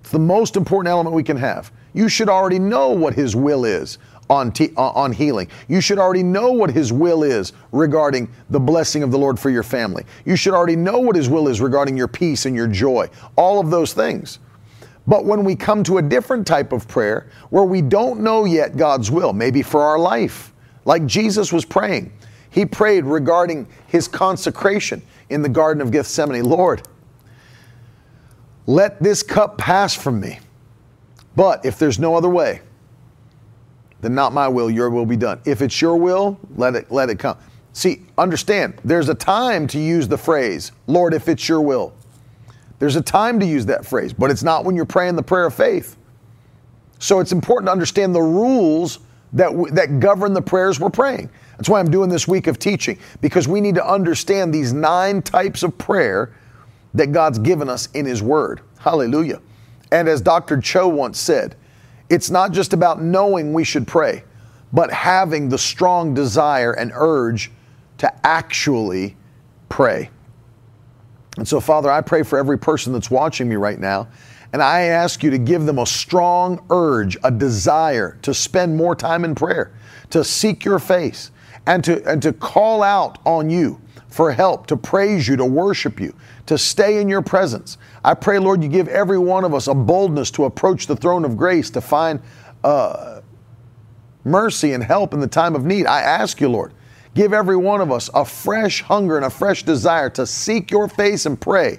[0.00, 1.72] It's the most important element we can have.
[1.92, 3.98] You should already know what His will is
[4.28, 5.48] on, te- uh, on healing.
[5.68, 9.50] You should already know what His will is regarding the blessing of the Lord for
[9.50, 10.04] your family.
[10.24, 13.10] You should already know what His will is regarding your peace and your joy.
[13.36, 14.38] All of those things.
[15.06, 18.76] But when we come to a different type of prayer where we don't know yet
[18.76, 20.49] God's will, maybe for our life,
[20.84, 22.12] like Jesus was praying.
[22.50, 26.44] He prayed regarding his consecration in the Garden of Gethsemane.
[26.44, 26.82] Lord,
[28.66, 30.40] let this cup pass from me.
[31.36, 32.60] But if there's no other way,
[34.00, 35.40] then not my will, your will be done.
[35.44, 37.38] If it's your will, let it let it come.
[37.72, 41.92] See, understand, there's a time to use the phrase, Lord, if it's your will.
[42.80, 45.46] There's a time to use that phrase, but it's not when you're praying the prayer
[45.46, 45.96] of faith.
[46.98, 48.98] So it's important to understand the rules
[49.32, 51.30] that, that govern the prayers we're praying.
[51.56, 55.22] That's why I'm doing this week of teaching, because we need to understand these nine
[55.22, 56.34] types of prayer
[56.94, 58.60] that God's given us in His Word.
[58.78, 59.40] Hallelujah.
[59.92, 60.60] And as Dr.
[60.60, 61.56] Cho once said,
[62.08, 64.24] it's not just about knowing we should pray,
[64.72, 67.50] but having the strong desire and urge
[67.98, 69.16] to actually
[69.68, 70.10] pray.
[71.36, 74.08] And so, Father, I pray for every person that's watching me right now,
[74.52, 78.96] and I ask you to give them a strong urge, a desire to spend more
[78.96, 79.72] time in prayer,
[80.10, 81.30] to seek your face,
[81.66, 86.00] and to, and to call out on you for help, to praise you, to worship
[86.00, 86.14] you,
[86.46, 87.78] to stay in your presence.
[88.04, 91.24] I pray, Lord, you give every one of us a boldness to approach the throne
[91.24, 92.20] of grace, to find
[92.64, 93.20] uh,
[94.24, 95.86] mercy and help in the time of need.
[95.86, 96.72] I ask you, Lord,
[97.14, 100.88] give every one of us a fresh hunger and a fresh desire to seek your
[100.88, 101.78] face and pray,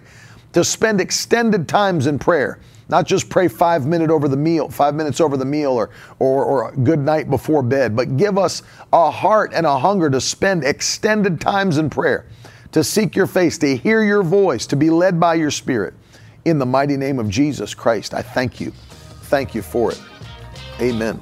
[0.54, 2.60] to spend extended times in prayer.
[2.90, 6.44] Not just pray five minutes over the meal, five minutes over the meal, or, or,
[6.44, 10.66] or good night before bed, but give us a heart and a hunger to spend
[10.66, 12.26] extended times in prayer
[12.72, 15.94] to seek your face, to hear your voice, to be led by your spirit.
[16.46, 18.72] In the mighty name of Jesus Christ, I thank you.
[19.24, 20.02] Thank you for it.
[20.80, 21.20] Amen.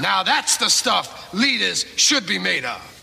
[0.00, 2.95] Now that's the stuff leaders should be made of.